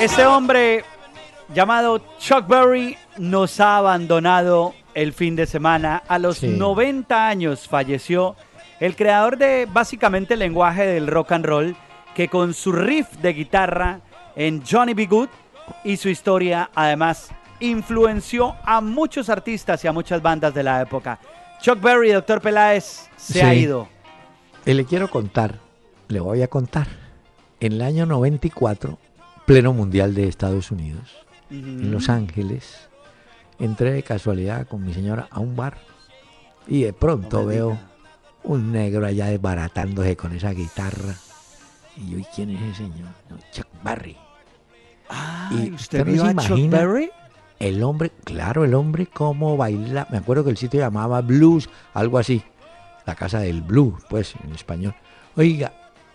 [0.00, 0.84] Este hombre
[1.54, 6.02] llamado Chuck Berry nos ha abandonado el fin de semana.
[6.08, 6.48] A los Sí.
[6.48, 8.34] 90 años falleció
[8.80, 11.76] el creador de básicamente el lenguaje del rock and roll,
[12.14, 14.00] que con su riff de guitarra
[14.36, 15.06] en Johnny B.
[15.06, 15.28] Good
[15.84, 17.30] y su historia además
[17.60, 21.18] influenció a muchos artistas y a muchas bandas de la época.
[21.60, 23.40] Chuck Berry, doctor Peláez, se Sí.
[23.40, 23.86] ha ido.
[24.64, 25.56] Y le quiero contar,
[26.08, 26.86] le voy a contar.
[27.60, 28.98] En el año 94,
[29.50, 31.10] pleno mundial de Estados Unidos,
[31.50, 32.88] en Los Ángeles,
[33.58, 35.78] entré de casualidad con mi señora a un bar
[36.68, 37.90] y de pronto No veo diga.
[38.44, 41.16] un negro allá desbaratándose con esa guitarra.
[41.96, 43.08] Y yo, ¿y quién es ese señor?
[43.28, 44.16] No, Chuck Berry.
[45.08, 47.10] Ay, Y ¿Usted no vio se a Chuck Berry?
[47.58, 50.06] El hombre, claro, el hombre cómo baila.
[50.12, 52.40] Me acuerdo que el sitio llamaba Blues, algo así.
[53.04, 54.94] La casa del blues, pues, en español.
[55.36, 55.72] Oiga,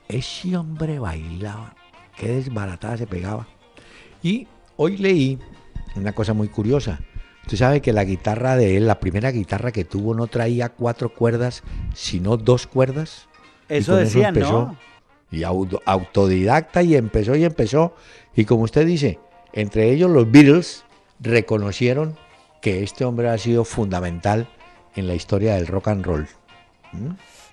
[0.07, 1.75] ese hombre bailaba.
[2.17, 3.47] Qué desbaratada se pegaba.
[4.23, 4.47] Y
[4.77, 5.39] hoy leí
[5.95, 6.99] una cosa muy curiosa.
[7.43, 11.13] Usted sabe que la guitarra de él, la primera guitarra que tuvo, no traía cuatro
[11.13, 11.61] cuerdas,
[11.93, 13.27] sino dos cuerdas.
[13.69, 13.93] Eso
[14.29, 14.51] empezó.
[14.51, 14.77] ¿no?
[15.31, 17.93] Y auto- autodidacta y empezó y empezó.
[18.35, 19.19] Y como usted dice,
[19.53, 20.85] entre ellos los Beatles
[21.19, 22.17] reconocieron
[22.61, 24.47] que este hombre ha sido fundamental
[24.95, 26.27] en la historia del rock and roll.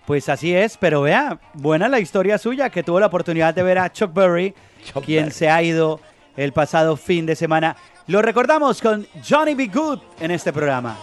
[0.07, 3.79] Pues así es, pero vea, buena la historia suya, que tuvo la oportunidad de ver
[3.79, 5.35] a Chuck Berry, Chuck quien Berry.
[5.35, 6.01] se ha ido
[6.37, 7.77] el pasado fin de semana.
[8.09, 9.69] Lo recordamos con Johnny B.
[9.69, 10.97] Good en este programa.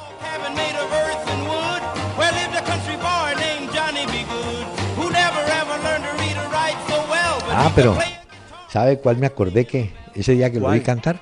[7.52, 7.98] Ah, pero
[8.70, 11.20] ¿sabe cuál me acordé que ese día que lo vi cantar?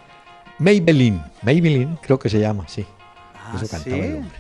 [0.60, 1.22] Maybelline.
[1.44, 2.86] Maybelline, creo que se llama, sí.
[3.36, 4.02] Ah, Eso cantaba ¿sí?
[4.04, 4.38] el hombre.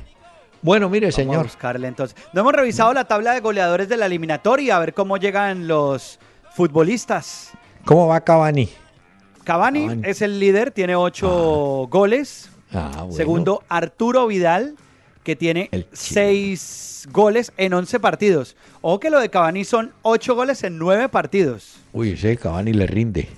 [0.61, 1.43] Bueno, mire, Vamos a señor.
[1.43, 2.17] buscarle entonces.
[2.33, 6.19] No hemos revisado la tabla de goleadores de la eliminatoria, a ver cómo llegan los
[6.55, 7.51] futbolistas.
[7.85, 8.69] ¿Cómo va Cavani?
[9.43, 10.01] Cavani Cavani.
[10.03, 12.49] es el líder, tiene ocho goles.
[12.73, 13.13] Ah, bueno.
[13.13, 14.75] Segundo, Arturo Vidal,
[15.23, 18.55] que tiene seis goles en 11 partidos.
[18.81, 21.77] O que lo de Cavani son ocho goles en nueve partidos.
[21.93, 23.29] Uy, ese Cavani le rinde.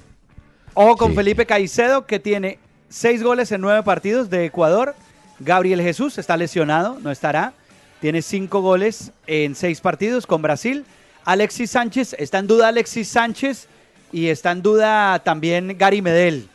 [0.74, 2.58] O con Sí, Felipe Caicedo, que tiene
[2.90, 4.96] seis goles en nueve partidos de Ecuador.
[5.40, 7.54] Gabriel Jesús está lesionado, no estará.
[8.02, 10.86] Tiene cinco goles en seis partidos con Brasil.
[11.26, 13.68] Alexis Sánchez, está en duda Alexis Sánchez
[14.12, 16.48] y está en duda también Gary Medel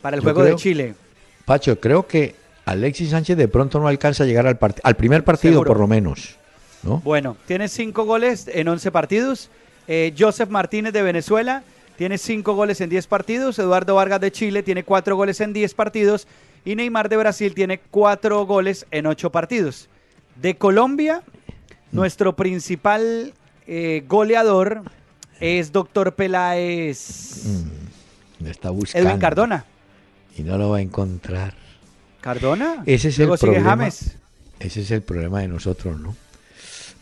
[0.00, 0.94] para el Yo juego de Chile.
[1.44, 5.24] Pacho, creo que Alexis Sánchez de pronto no alcanza a llegar al, part- al primer
[5.24, 5.68] partido, Seguro.
[5.68, 6.36] por lo menos.
[6.82, 7.00] ¿no?
[7.04, 9.50] Bueno, tiene cinco goles en 11 partidos.
[9.88, 11.62] Eh, Joseph Martínez de Venezuela
[11.96, 13.58] tiene cinco goles en 10 partidos.
[13.58, 16.26] Eduardo Vargas de Chile tiene cuatro goles en 10 partidos.
[16.64, 19.88] Y Neymar de Brasil tiene cuatro goles en 8 partidos.
[20.36, 21.22] De Colombia,
[21.92, 23.34] nuestro principal
[23.66, 24.82] eh, goleador
[25.40, 27.44] es Doctor Peláez
[28.40, 29.08] Le está buscando.
[29.08, 29.64] Edwin Cardona.
[30.36, 31.54] Y no lo va a encontrar.
[32.20, 32.82] ¿Cardona?
[32.86, 33.76] Ese es Luego el sigue problema.
[33.76, 34.16] James.
[34.58, 36.16] Ese es el problema de nosotros, ¿no?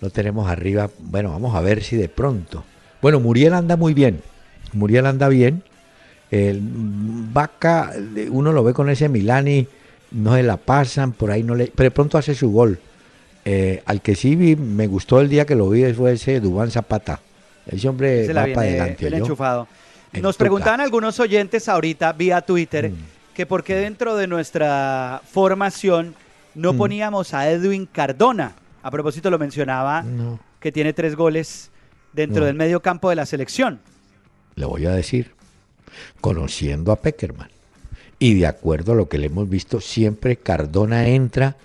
[0.01, 0.91] Lo tenemos arriba.
[0.99, 2.65] Bueno, vamos a ver si de pronto.
[3.01, 4.21] Bueno, Muriel anda muy bien.
[4.73, 5.63] Muriel anda bien.
[6.33, 7.93] El Vaca,
[8.31, 9.67] uno lo ve con ese Milani,
[10.13, 11.67] no se la pasan, por ahí no le.
[11.67, 12.79] Pero de pronto hace su gol.
[13.45, 16.71] Eh, al que sí vi, me gustó el día que lo vi fue ese Dubán
[16.71, 17.21] Zapata.
[17.67, 19.11] Ese hombre Se va para adelante.
[20.21, 22.95] Nos preguntaban algunos oyentes ahorita vía Twitter Mm.
[23.35, 26.15] que por qué dentro de nuestra formación
[26.55, 26.79] no Mm.
[26.79, 28.53] poníamos a Edwin Cardona.
[28.83, 31.71] A propósito lo mencionaba No, que tiene tres goles
[32.13, 32.47] dentro No.
[32.47, 33.81] del medio campo de la selección.
[34.55, 35.33] le voy a decir.
[36.21, 37.49] Conociendo a Peckerman.
[38.19, 41.57] Y de acuerdo a lo que le hemos visto, siempre Cardona entra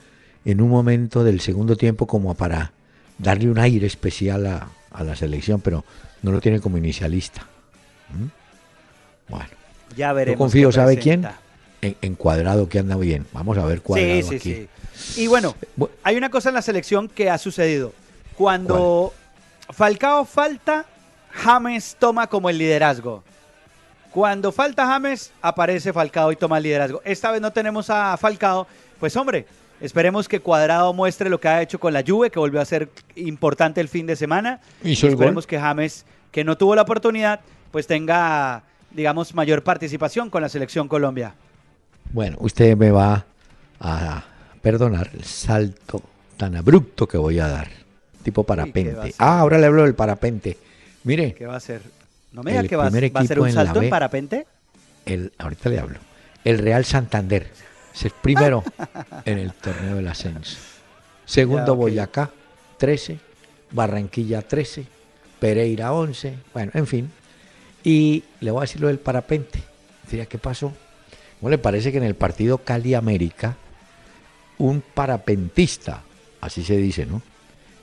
[0.46, 2.72] en un momento del segundo tiempo como para
[3.20, 5.84] darle un aire especial a, a la selección, pero
[6.24, 7.46] no lo tiene como inicialista.
[8.10, 9.32] ¿Mm?
[9.32, 9.50] Bueno,
[9.96, 10.38] Ya veremos.
[10.40, 11.22] confío, ¿sabe quién?
[11.22, 11.42] presenta.
[11.82, 12.16] En,
[12.70, 13.28] que anda bien.
[13.34, 14.68] Vamos a ver cuadrado Sí, sí, aquí.
[15.14, 15.22] sí.
[15.24, 17.94] Y bueno, Bu- hay una cosa en la selección que ha sucedido.
[18.36, 19.14] Cuando
[19.70, 20.86] Falcao falta,
[21.32, 23.24] James toma como el liderazgo.
[24.18, 27.04] Cuando falta James, aparece Falcao y toma el liderazgo.
[27.06, 28.66] Esta vez no tenemos a Falcao.
[29.00, 29.46] Pues hombre,
[29.80, 32.90] esperemos que Cuadrado muestre lo que ha hecho con la Juve, que volvió a ser
[33.16, 34.60] importante el fin de semana.
[34.84, 40.32] Hizo el esperemos que James, que no tuvo la oportunidad, pues tenga, digamos, mayor participación
[40.32, 41.36] con la selección Colombia.
[42.12, 43.24] Bueno, usted me va
[43.80, 44.24] a
[44.64, 46.02] perdonar el salto
[46.38, 47.68] tan abrupto que voy a dar.
[48.24, 49.14] Tipo ¿qué va a parapente.
[49.20, 50.58] Ah, ahora le hablo del parapente.
[51.04, 51.97] Mire, ¿Qué va a hacer?
[52.38, 53.90] No me diga El que va, a- primer va a ser un salto en B.
[53.90, 54.46] parapente.
[55.06, 56.00] el, ahorita le hablo.
[56.46, 57.50] El Real Santander.
[57.94, 58.64] Es el primero
[59.26, 60.58] en el torneo del ascenso.
[61.26, 61.72] Segundo Ya.
[61.74, 62.30] Boyacá,
[62.78, 63.18] 13.
[63.72, 64.86] Barranquilla, 13.
[65.40, 66.36] Pereira, 11.
[66.54, 67.12] Bueno, en fin.
[67.84, 69.60] Y le voy a decir lo del parapente.
[70.10, 70.72] Diría, ¿qué pasó?
[71.40, 73.56] ¿Cómo le parece que en el partido Cali América,
[74.60, 76.04] un parapentista,
[76.42, 77.22] así se dice, ¿no?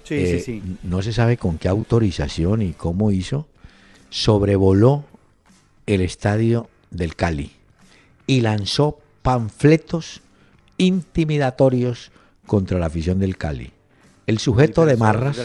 [0.05, 0.79] Sí, Eh, sí, sí.
[0.85, 3.47] No se sabe con qué autorización y cómo hizo,
[4.15, 5.03] sobrevoló
[5.87, 7.51] el estadio del Cali
[8.29, 10.23] y lanzó panfletos
[10.79, 12.13] intimidatorios
[12.47, 13.73] contra la afición del Cali.
[14.29, 15.37] El sujeto de Marras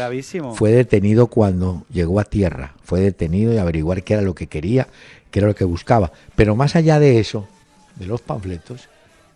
[0.54, 4.88] fue detenido cuando llegó a tierra, fue detenido y averiguar qué era lo que quería,
[5.32, 6.12] qué era lo que buscaba.
[6.36, 7.48] Pero más allá de eso,
[7.96, 8.88] de los panfletos,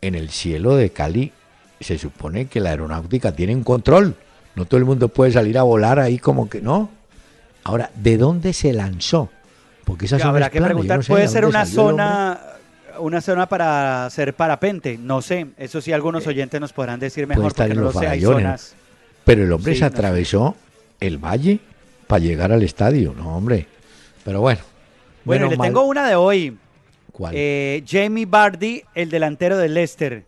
[0.02, 1.32] en el cielo de Cali
[1.82, 4.16] se supone que la aeronáutica tiene un control.
[4.54, 6.92] No todo el mundo puede salir a volar ahí como que no.
[7.64, 9.30] Ahora, ¿de dónde se lanzó?
[9.86, 12.40] Porque esa habrá que plana, preguntar, no sé puede de ser una zona,
[13.00, 17.44] una zona para hacer parapente, no sé, eso sí algunos oyentes nos podrán decir mejor
[17.46, 18.44] Eh, estar porque en no lo los sé, hay farallones.
[18.62, 18.76] zonas.
[19.26, 19.96] Pero el hombre Sí, se no sé.
[19.98, 20.56] atravesó
[21.00, 21.60] el valle
[22.08, 23.68] para llegar al estadio, no hombre.
[24.24, 24.62] Pero bueno.
[25.26, 25.68] Bueno, le mal.
[25.68, 26.58] tengo una de hoy.
[27.12, 27.34] ¿Cuál?
[27.36, 30.26] Eh, Jamie Bardi, el delantero del Leicester,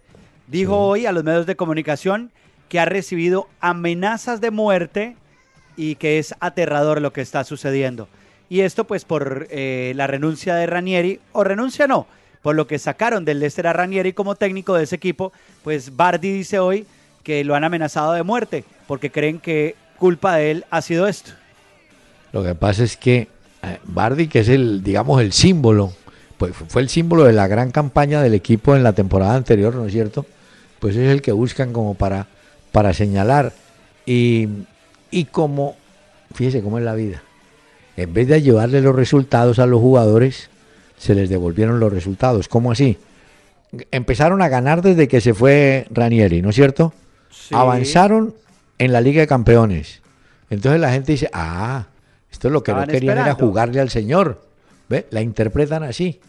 [0.47, 0.77] dijo Sí.
[1.01, 2.31] hoy a los medios de comunicación
[2.69, 5.15] que ha recibido amenazas de muerte
[5.77, 8.07] y que es aterrador lo que está sucediendo.
[8.49, 12.05] Y esto pues por eh, la renuncia de Ranieri, o renuncia no,
[12.41, 16.31] por lo que sacaron del Leicester a Ranieri como técnico de ese equipo, pues Bardi
[16.31, 16.85] dice hoy
[17.23, 21.31] que lo han amenazado de muerte porque creen que culpa de él ha sido esto.
[22.31, 23.27] Lo que pasa es que
[23.63, 25.93] eh, Bardi, que es el, digamos, el símbolo,
[26.37, 29.73] pues fu- fue el símbolo de la gran campaña del equipo en la temporada anterior,
[29.73, 30.25] ¿no es cierto?
[30.79, 32.27] Pues es el que buscan como para,
[32.71, 33.53] para señalar.
[34.05, 34.47] Y,
[35.11, 35.75] y como,
[36.33, 37.23] fíjese cómo es la vida.
[37.97, 40.49] En vez de llevarle los resultados a los jugadores,
[40.97, 42.47] se les devolvieron los resultados.
[42.47, 42.97] ¿Cómo así?
[43.91, 46.93] Empezaron a ganar desde que se fue Ranieri, ¿no es cierto?
[47.51, 48.33] Avanzaron
[48.77, 50.01] en la Liga de Campeones.
[50.49, 51.87] Entonces la gente dice, ah,
[52.31, 54.41] esto es lo que Estaban no querían era jugarle al Señor.
[54.89, 55.07] ¿Ve?
[55.09, 56.19] La interpretan así.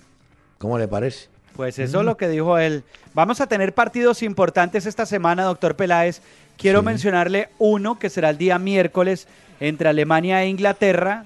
[0.59, 1.29] ¿Cómo le parece?
[1.55, 2.85] Pues eso es lo que dijo él.
[3.15, 6.21] Vamos a tener partidos importantes esta semana, doctor Peláez.
[6.57, 6.87] Quiero Sí.
[6.87, 9.27] mencionarle uno que será el día miércoles
[9.61, 11.25] entre Alemania e Inglaterra.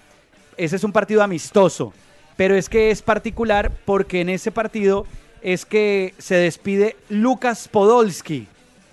[0.57, 1.93] Ese es un partido amistoso,
[2.37, 5.07] pero es que es particular porque en ese partido
[5.43, 8.47] es que se despide Lucas Podolski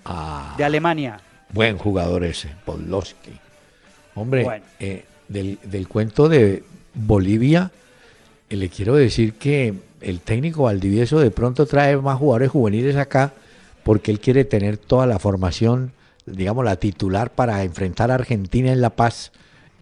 [0.04, 1.20] Ah, de Alemania.
[1.50, 3.32] buen jugador ese, Podlowski.
[4.14, 4.64] Hombre, Bueno.
[4.80, 6.62] eh, del, del cuento de
[6.94, 7.70] Bolivia,
[8.48, 13.32] eh, le quiero decir que el técnico Valdivieso de pronto trae más jugadores juveniles acá
[13.82, 15.92] porque él quiere tener toda la formación,
[16.32, 19.32] digamos, la titular para enfrentar a Argentina en La Paz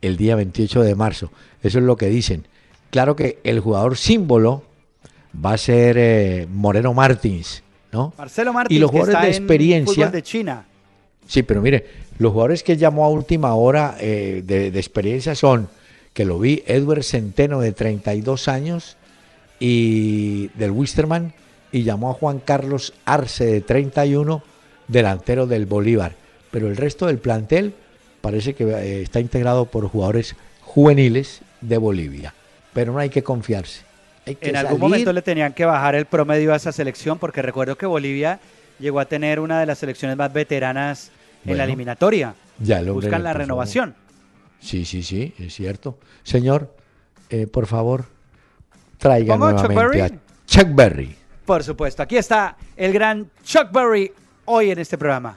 [0.02, 1.30] el día 28 de marzo.
[1.62, 2.46] Eso es lo que dicen.
[2.90, 4.62] Claro que el jugador símbolo
[5.44, 8.12] va a ser eh, Moreno Martins, ¿no?
[8.16, 10.64] Marcelo Martins, Y los que jugadores está de en experiencia- de China.
[11.26, 11.84] Sí, pero mire,
[12.18, 15.68] los jugadores que llamó a última hora eh, de, de experiencia son,
[16.14, 18.96] que lo vi, Edward Centeno de 32 años
[19.58, 21.32] y del Wisterman,
[21.72, 24.42] y llamó a Juan Carlos Arce de 31,
[24.88, 26.14] delantero del Bolívar.
[26.56, 27.74] Pero el resto del plantel
[28.22, 32.32] parece que eh, está integrado por jugadores juveniles de Bolivia.
[32.72, 33.82] Pero no hay que confiarse.
[34.24, 37.42] Hay que En algún momento le tenían que bajar el promedio a esa selección, porque
[37.42, 38.40] recuerdo que Bolivia
[38.78, 41.10] llegó a tener una de las selecciones más veteranas
[41.44, 42.34] en la eliminatoria.
[42.58, 43.94] ya hombre Buscan la renovación.
[44.58, 45.98] Sí, sí, sí, es cierto.
[46.22, 46.74] Señor,
[47.28, 48.06] eh, por favor,
[48.96, 50.14] traiga ¿Pongo Chuck nuevamente Berry?
[50.16, 51.16] a Chuck Berry.
[51.44, 54.10] Por supuesto, aquí está el gran Chuck Berry
[54.46, 55.36] hoy en este programa.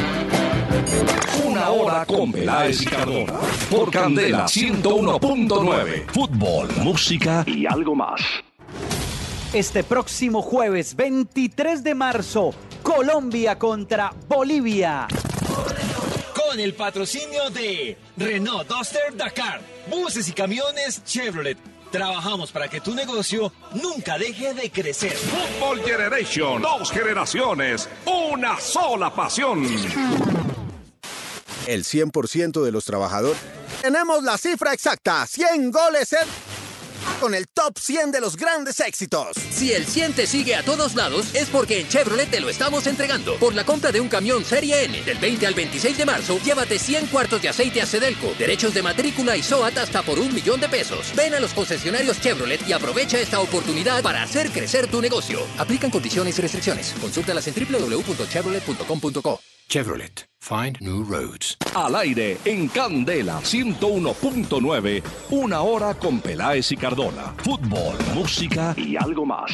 [1.39, 3.33] Una hora con Peláez y Cardona.
[3.69, 6.11] Por Candela 101.9.
[6.11, 8.21] Fútbol, música y algo más.
[9.53, 12.53] Este próximo jueves 23 de marzo,
[12.83, 15.07] Colombia contra Bolivia.
[16.35, 21.57] Con el patrocinio de Renault Duster Dakar, buses y camiones Chevrolet.
[21.91, 25.11] Trabajamos para que tu negocio nunca deje de crecer.
[25.11, 26.61] Fútbol Generation.
[26.61, 27.89] Dos generaciones.
[28.05, 29.65] Una sola pasión.
[31.67, 33.39] El 100% de los trabajadores.
[33.81, 36.27] Tenemos la cifra exacta, 100 goles en...
[37.19, 39.37] con el top 100 de los grandes éxitos.
[39.51, 42.85] Si el 100 te sigue a todos lados, es porque en Chevrolet te lo estamos
[42.87, 43.37] entregando.
[43.37, 46.77] Por la compra de un camión Serie N del 20 al 26 de marzo, llévate
[46.77, 50.59] 100 cuartos de aceite a Sedelco, derechos de matrícula y SOAT hasta por un millón
[50.59, 51.11] de pesos.
[51.15, 55.39] Ven a los concesionarios Chevrolet y aprovecha esta oportunidad para hacer crecer tu negocio.
[55.57, 56.93] Aplican condiciones y restricciones.
[56.99, 59.41] Consúltalas en www.chevrolet.com.co.
[59.67, 60.30] Chevrolet.
[60.43, 61.55] Find new roads.
[61.75, 65.03] Al aire en Candela 101.9.
[65.29, 67.35] Una hora con Peláez y Cardona.
[67.37, 69.51] Fútbol, música y algo más.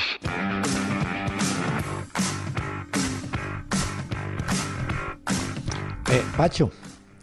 [6.10, 6.72] Eh, Pacho,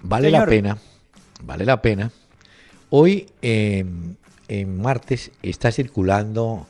[0.02, 0.76] vale la pena,
[1.42, 2.10] vale la pena.
[2.90, 3.82] Hoy, eh,
[4.46, 6.68] en martes, está circulando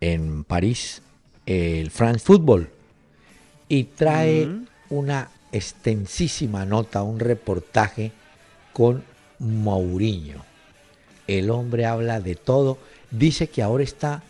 [0.00, 1.02] en París
[1.44, 2.70] el France Football
[3.68, 4.48] y trae
[4.88, 8.12] una extensísima nota, un reportaje
[8.72, 9.02] con
[9.38, 10.44] Mourinho.
[11.26, 12.78] El hombre habla de todo,
[13.10, 14.22] dice que ahora está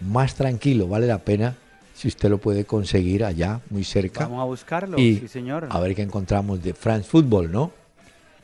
[0.00, 1.56] más tranquilo, vale la pena
[1.94, 4.24] si usted lo puede conseguir allá, muy cerca.
[4.24, 5.68] Vamos a buscarlo, Y sí señor.
[5.70, 7.70] A ver qué encontramos de France Football, ¿no?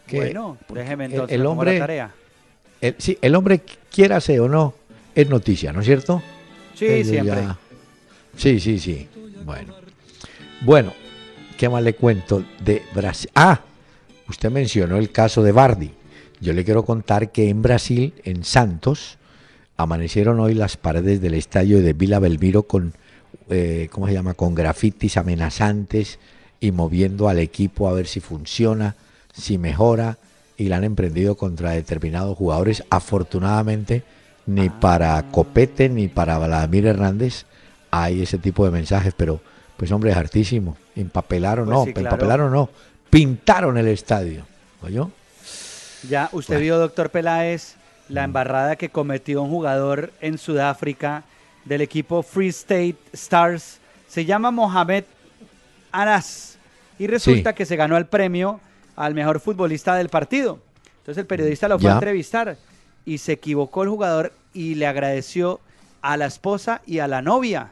[0.06, 2.14] Que bueno, déjeme entonces el pongo la hombre- tarea.
[2.80, 3.60] el, sí, el hombre
[3.92, 4.74] quiera o no,
[5.14, 6.22] es noticia, ¿no es cierto?
[6.74, 7.34] Sí, Ellos siempre.
[7.42, 7.58] ya-
[8.36, 9.08] Sí, sí, sí.
[9.44, 9.74] Bueno.
[10.62, 10.92] Bueno,
[11.60, 13.30] ¿qué más le cuento de Brasil?
[13.34, 13.60] Ah,
[14.30, 15.90] usted mencionó el caso de Bardi.
[16.40, 19.18] Yo le quiero contar que en Brasil, en Santos,
[19.76, 22.94] amanecieron hoy las paredes del estadio de Vila Belmiro con,
[23.50, 24.32] eh, ¿cómo se llama?
[24.32, 26.18] Con grafitis amenazantes
[26.60, 28.96] y moviendo al equipo a ver si funciona,
[29.30, 30.16] si mejora,
[30.56, 32.84] y la han emprendido contra determinados jugadores.
[32.88, 34.02] Afortunadamente,
[34.46, 37.44] ni para Copete ni para Vladimir Hernández
[37.90, 39.42] hay ese tipo de mensajes, pero
[39.80, 40.76] pues hombre, es hartísimo.
[40.94, 42.08] Empapelaron, Pues no, sí, claro.
[42.08, 42.68] empapelaron, no,
[43.08, 44.44] pintaron el estadio.
[44.82, 45.10] ¿Oyó?
[46.06, 46.60] Ya, usted Bueno.
[46.64, 47.76] vio, doctor Peláez,
[48.10, 48.12] Mm.
[48.12, 51.22] la embarrada que cometió un jugador en Sudáfrica
[51.64, 53.78] del equipo Free State Stars.
[54.06, 55.04] Se llama Mohamed
[55.92, 56.58] Aras.
[56.98, 57.54] Y resulta Sí.
[57.56, 58.60] que se ganó el premio
[58.96, 60.58] al mejor futbolista del partido.
[60.98, 62.58] Entonces el periodista lo fue a entrevistar
[63.06, 65.58] y se equivocó el jugador y le agradeció
[66.02, 67.70] a la esposa y a la novia.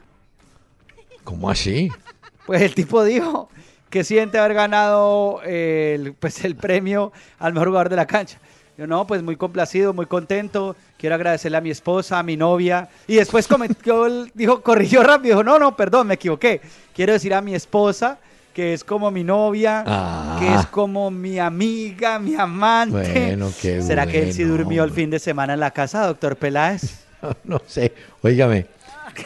[1.29, 1.91] ¿Cómo así?
[2.47, 3.51] Pues el tipo dijo
[3.91, 8.39] que siente haber ganado el, pues el premio al mejor jugador de la cancha.
[8.79, 10.75] Yo no, pues muy complacido, muy contento.
[10.97, 12.89] Quiero agradecerle a mi esposa, a mi novia.
[13.07, 15.35] Y después cometió el- dijo, corrigió rápido.
[15.35, 16.63] Dijo, no, no, perdón, me equivoqué.
[16.95, 18.17] Quiero decir a mi esposa,
[18.55, 20.37] que es como mi novia, Ah.
[20.41, 23.13] que es como mi amiga, mi amante.
[23.27, 26.37] Bueno, qué ¿Será que él sí durmió el fin de semana en la casa, doctor
[26.37, 27.05] Peláez?
[27.45, 28.65] no sé, óigame,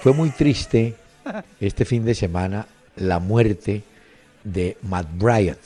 [0.02, 0.96] fue muy triste
[1.60, 2.66] este fin de semana
[2.96, 3.82] la muerte
[4.44, 5.60] de Matt Bryant,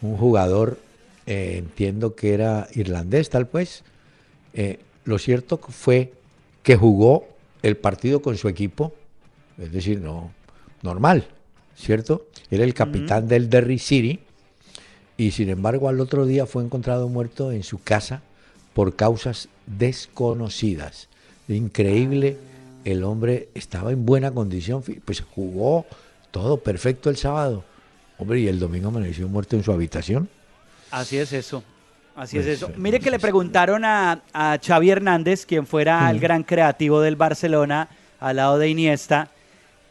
[0.00, 0.78] un jugador,
[1.26, 3.84] eh, entiendo que era irlandés tal pues.
[4.54, 6.12] Eh, lo cierto fue
[6.62, 7.28] que jugó
[7.62, 8.92] el partido con su equipo,
[9.58, 10.32] es decir, no
[10.82, 11.26] normal,
[11.76, 12.26] ¿cierto?
[12.50, 14.20] Era el capitán del Derry City
[15.16, 18.22] y sin embargo al otro día fue encontrado muerto en su casa
[18.74, 21.08] por causas desconocidas.
[21.48, 22.36] Increíble,
[22.84, 25.86] el hombre estaba en buena condición, pues jugó
[26.30, 27.64] todo perfecto el sábado.
[28.18, 30.28] Hombre, y el domingo amaneció muerto en su habitación.
[30.90, 31.62] Así es eso.
[32.14, 32.68] Así Pues, es eso.
[32.68, 37.16] eh, Mire que le preguntaron a, a Xavi Hernández, quien fuera el gran creativo del
[37.16, 37.88] Barcelona
[38.20, 39.28] al lado de Iniesta,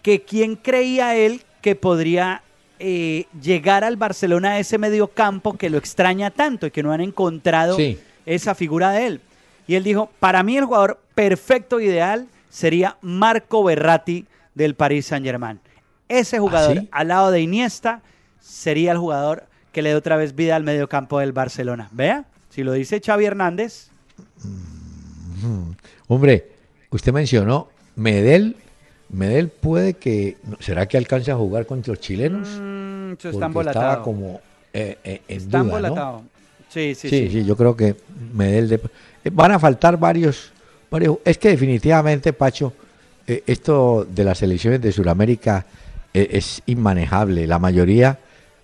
[0.01, 2.43] que quién creía él que podría
[2.79, 6.91] eh, llegar al Barcelona a ese medio campo que lo extraña tanto y que no
[6.91, 7.99] han encontrado Sí.
[8.25, 9.21] esa figura de él.
[9.67, 15.26] Y él dijo, para mí el jugador perfecto, ideal, sería Marco Berratti del Paris Saint
[15.26, 15.60] Germain.
[16.08, 16.89] Ese jugador sí?
[16.91, 18.02] al lado de Iniesta
[18.39, 21.88] sería el jugador que le dé otra vez vida al mediocampo del Barcelona.
[21.91, 23.88] Vea, si lo dice Xavi Hernández,
[25.43, 25.72] Mm.
[26.08, 26.52] Hombre,
[26.91, 28.56] usted mencionó Medel.
[29.10, 30.38] Medel puede que.
[30.60, 32.47] ¿Será que alcanza a jugar contra los chilenos?
[32.49, 34.39] mm, eso está estaba como
[34.74, 36.24] eh, eh, en Está duda, ¿no?
[36.70, 37.30] Sí, sí, Sí, sí.
[37.39, 37.95] sí, yo creo que
[38.34, 38.70] Medel.
[38.70, 38.76] de-
[39.24, 40.52] eh, van a faltar varios,
[40.91, 41.17] varios.
[41.25, 42.73] Es que definitivamente, Pacho,
[43.25, 45.65] eh, esto de las elecciones de Sudamérica
[46.13, 47.47] eh, es inmanejable.
[47.47, 48.19] La mayoría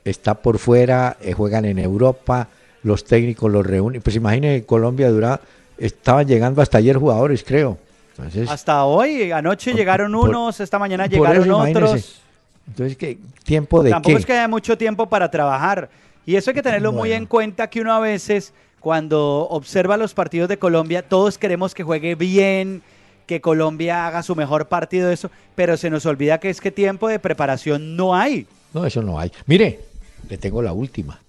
[0.06, 2.48] está por fuera, eh, juegan en Europa,
[2.84, 4.02] los técnicos los reúnen.
[4.02, 5.40] Pues imagine Colombia dura,
[5.78, 7.78] estaban llegando hasta ayer jugadores, creo.
[8.18, 12.22] Entonces, Hasta hoy, anoche llegaron por- unos, esta mañana llegaron eso, otros.
[12.68, 14.20] entonces ¿qué tiempo de Tampoco qué?
[14.20, 15.88] es que haya mucho tiempo para trabajar.
[16.26, 17.16] Y eso hay que tenerlo muy Bueno.
[17.16, 18.54] en cuenta que uno a veces,
[18.88, 22.82] cuando observa los partidos de Colombia, todos queremos que juegue bien,
[23.26, 27.10] que Colombia haga su mejor partido, eso, pero se nos olvida que es que tiempo
[27.10, 28.48] de preparación no hay.
[28.74, 29.30] No, eso no hay.
[29.46, 29.82] Mire,
[30.30, 31.20] le tengo la última.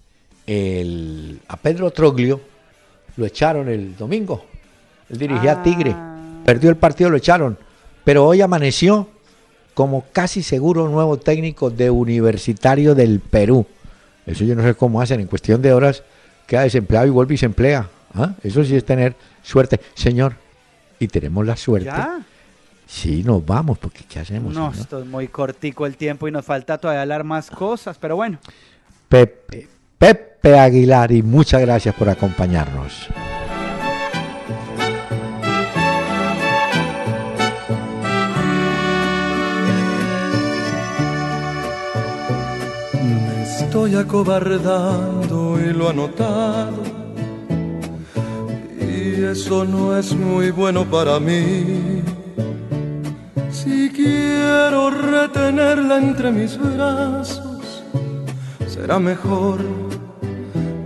[0.47, 2.39] El, a Pedro Troglio
[3.17, 4.45] lo echaron el domingo.
[5.09, 5.93] Él dirigía a Tigre.
[6.45, 7.57] Perdió el partido, lo echaron.
[8.05, 9.09] Pero hoy amaneció
[9.73, 13.65] como casi seguro nuevo técnico de Universitario del Perú.
[14.25, 15.19] Eso yo no sé cómo hacen.
[15.19, 16.03] En cuestión de horas
[16.49, 17.87] queda desempleado y vuelve y se emplea.
[18.13, 18.33] ¿Ah?
[18.43, 19.79] Eso sí es tener suerte.
[19.93, 20.33] Señor,
[20.99, 21.85] y tenemos la suerte.
[21.85, 22.19] ¿Ya?
[22.87, 24.53] Sí, nos vamos, porque ¿qué hacemos?
[24.53, 24.81] No, señor?
[24.81, 28.39] esto es muy cortico el tiempo y nos falta todavía hablar más cosas, pero bueno.
[29.07, 29.67] Pepe,
[29.99, 33.07] Pepe Aguilar y muchas gracias por acompañarnos.
[43.79, 46.83] Estoy acobardando y lo ha notado.
[48.81, 52.01] Y eso no es muy bueno para mí.
[53.51, 57.85] Si quiero retenerla entre mis brazos,
[58.67, 59.59] será mejor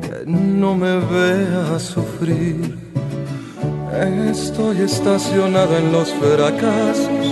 [0.02, 2.78] que no me vea sufrir.
[4.30, 7.26] Estoy estacionado en los fracasos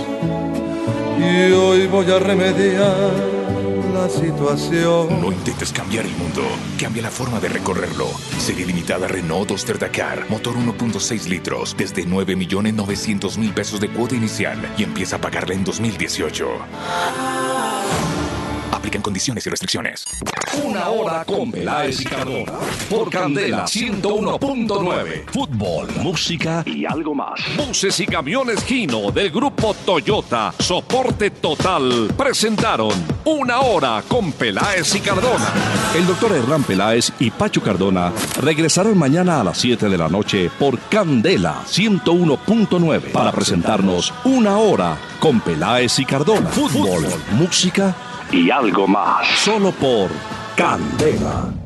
[1.20, 3.41] y hoy voy a remediar
[4.02, 5.20] la situación.
[5.20, 6.42] No intentes cambiar el mundo.
[6.78, 8.06] Cambia la forma de recorrerlo.
[8.38, 10.28] Serie limitada Renault Duster Dakar.
[10.28, 11.76] Motor 1.6 litros.
[11.76, 14.58] Desde 9.900.000 pesos de cuota inicial.
[14.76, 17.41] Y empieza a pagarla en 2018.
[18.82, 20.04] Aplican condiciones y restricciones.
[20.64, 22.52] Una hora con Peláez y Cardona.
[22.90, 25.30] Por Candela 101.9.
[25.30, 27.40] Fútbol, música y algo más.
[27.56, 30.52] Buses y camiones Gino del grupo Toyota.
[30.58, 32.12] Soporte total.
[32.18, 32.90] Presentaron
[33.24, 35.52] Una hora con Peláez y Cardona.
[35.94, 40.50] El doctor Hernán Peláez y Pacho Cardona regresarán mañana a las 7 de la noche
[40.58, 46.48] por Candela 101.9 para presentarnos Una hora con Peláez y Cardona.
[46.48, 47.94] Fútbol, música
[48.32, 49.26] y algo más.
[49.44, 50.10] Solo por
[50.56, 51.61] Candela.